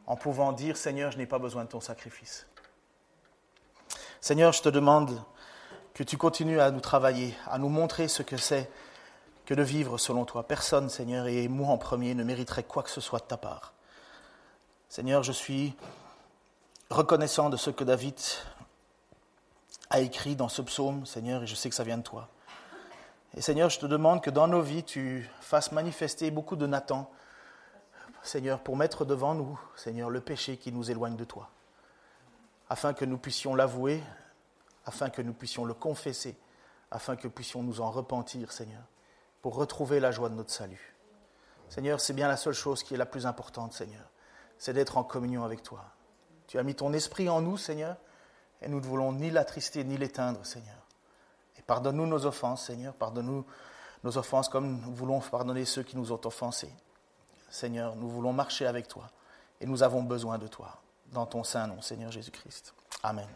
en 0.05 0.15
pouvant 0.15 0.53
dire 0.53 0.77
Seigneur, 0.77 1.11
je 1.11 1.17
n'ai 1.17 1.25
pas 1.25 1.39
besoin 1.39 1.63
de 1.63 1.69
ton 1.69 1.81
sacrifice? 1.81 2.45
Seigneur, 4.21 4.53
je 4.53 4.61
te 4.61 4.69
demande 4.69 5.21
que 5.93 6.03
tu 6.03 6.17
continues 6.17 6.59
à 6.59 6.71
nous 6.71 6.81
travailler, 6.81 7.35
à 7.47 7.57
nous 7.57 7.69
montrer 7.69 8.07
ce 8.07 8.21
que 8.21 8.37
c'est 8.37 8.69
que 9.45 9.53
de 9.53 9.63
vivre 9.63 9.97
selon 9.97 10.25
toi. 10.25 10.47
Personne, 10.47 10.89
Seigneur, 10.89 11.27
et 11.27 11.47
moi 11.47 11.69
en 11.69 11.77
premier, 11.77 12.13
ne 12.13 12.23
mériterait 12.23 12.63
quoi 12.63 12.83
que 12.83 12.89
ce 12.89 13.01
soit 13.01 13.19
de 13.19 13.25
ta 13.25 13.37
part. 13.37 13.74
Seigneur, 14.89 15.23
je 15.23 15.31
suis 15.31 15.75
reconnaissant 16.89 17.49
de 17.49 17.57
ce 17.57 17.69
que 17.69 17.83
David 17.83 18.15
a 19.89 19.99
écrit 19.99 20.35
dans 20.35 20.49
ce 20.49 20.61
psaume, 20.61 21.05
Seigneur, 21.05 21.43
et 21.43 21.47
je 21.47 21.55
sais 21.55 21.69
que 21.69 21.75
ça 21.75 21.83
vient 21.83 21.97
de 21.97 22.03
toi. 22.03 22.29
Et 23.35 23.41
Seigneur, 23.41 23.69
je 23.69 23.79
te 23.79 23.85
demande 23.85 24.23
que 24.23 24.29
dans 24.29 24.47
nos 24.47 24.61
vies, 24.61 24.83
tu 24.83 25.29
fasses 25.41 25.71
manifester 25.71 26.31
beaucoup 26.31 26.55
de 26.55 26.65
Nathan, 26.65 27.11
Seigneur, 28.23 28.59
pour 28.61 28.77
mettre 28.77 29.05
devant 29.05 29.35
nous, 29.35 29.59
Seigneur, 29.75 30.09
le 30.09 30.21
péché 30.21 30.57
qui 30.57 30.71
nous 30.71 30.89
éloigne 30.89 31.15
de 31.15 31.25
toi, 31.25 31.49
afin 32.69 32.93
que 32.93 33.05
nous 33.05 33.17
puissions 33.17 33.53
l'avouer, 33.53 34.01
afin 34.85 35.09
que 35.09 35.21
nous 35.21 35.33
puissions 35.33 35.65
le 35.65 35.73
confesser, 35.73 36.37
afin 36.91 37.15
que 37.15 37.27
puissions 37.27 37.61
nous 37.61 37.81
en 37.81 37.91
repentir, 37.91 38.51
Seigneur, 38.51 38.83
pour 39.41 39.55
retrouver 39.55 39.99
la 39.99 40.11
joie 40.11 40.29
de 40.29 40.35
notre 40.35 40.51
salut. 40.51 40.95
Seigneur, 41.69 41.99
c'est 41.99 42.13
bien 42.13 42.27
la 42.27 42.37
seule 42.37 42.53
chose 42.53 42.83
qui 42.83 42.93
est 42.93 42.97
la 42.97 43.05
plus 43.05 43.25
importante, 43.25 43.73
Seigneur, 43.73 44.03
c'est 44.57 44.73
d'être 44.73 44.97
en 44.97 45.03
communion 45.03 45.43
avec 45.43 45.63
toi. 45.63 45.83
Tu 46.47 46.59
as 46.59 46.63
mis 46.63 46.75
ton 46.75 46.93
esprit 46.93 47.29
en 47.29 47.41
nous, 47.41 47.57
Seigneur, 47.57 47.97
et 48.61 48.69
nous 48.69 48.79
ne 48.79 48.85
voulons 48.85 49.11
ni 49.11 49.31
l'attrister 49.31 49.83
ni 49.83 49.97
l'éteindre, 49.97 50.45
Seigneur. 50.45 50.75
Et 51.57 51.61
pardonne-nous 51.61 52.07
nos 52.07 52.25
offenses, 52.25 52.65
Seigneur, 52.65 52.93
pardonne-nous 52.93 53.45
nos 54.03 54.17
offenses 54.17 54.49
comme 54.49 54.79
nous 54.81 54.93
voulons 54.93 55.19
pardonner 55.19 55.65
ceux 55.65 55.83
qui 55.83 55.97
nous 55.97 56.11
ont 56.11 56.21
offensés. 56.25 56.71
Seigneur, 57.49 57.95
nous 57.95 58.09
voulons 58.09 58.33
marcher 58.33 58.67
avec 58.67 58.87
toi 58.87 59.09
et 59.59 59.65
nous 59.65 59.83
avons 59.83 60.03
besoin 60.03 60.37
de 60.37 60.47
toi. 60.47 60.81
Dans 61.11 61.25
ton 61.25 61.43
saint 61.43 61.67
nom, 61.67 61.81
Seigneur 61.81 62.11
Jésus-Christ. 62.11 62.73
Amen. 63.03 63.27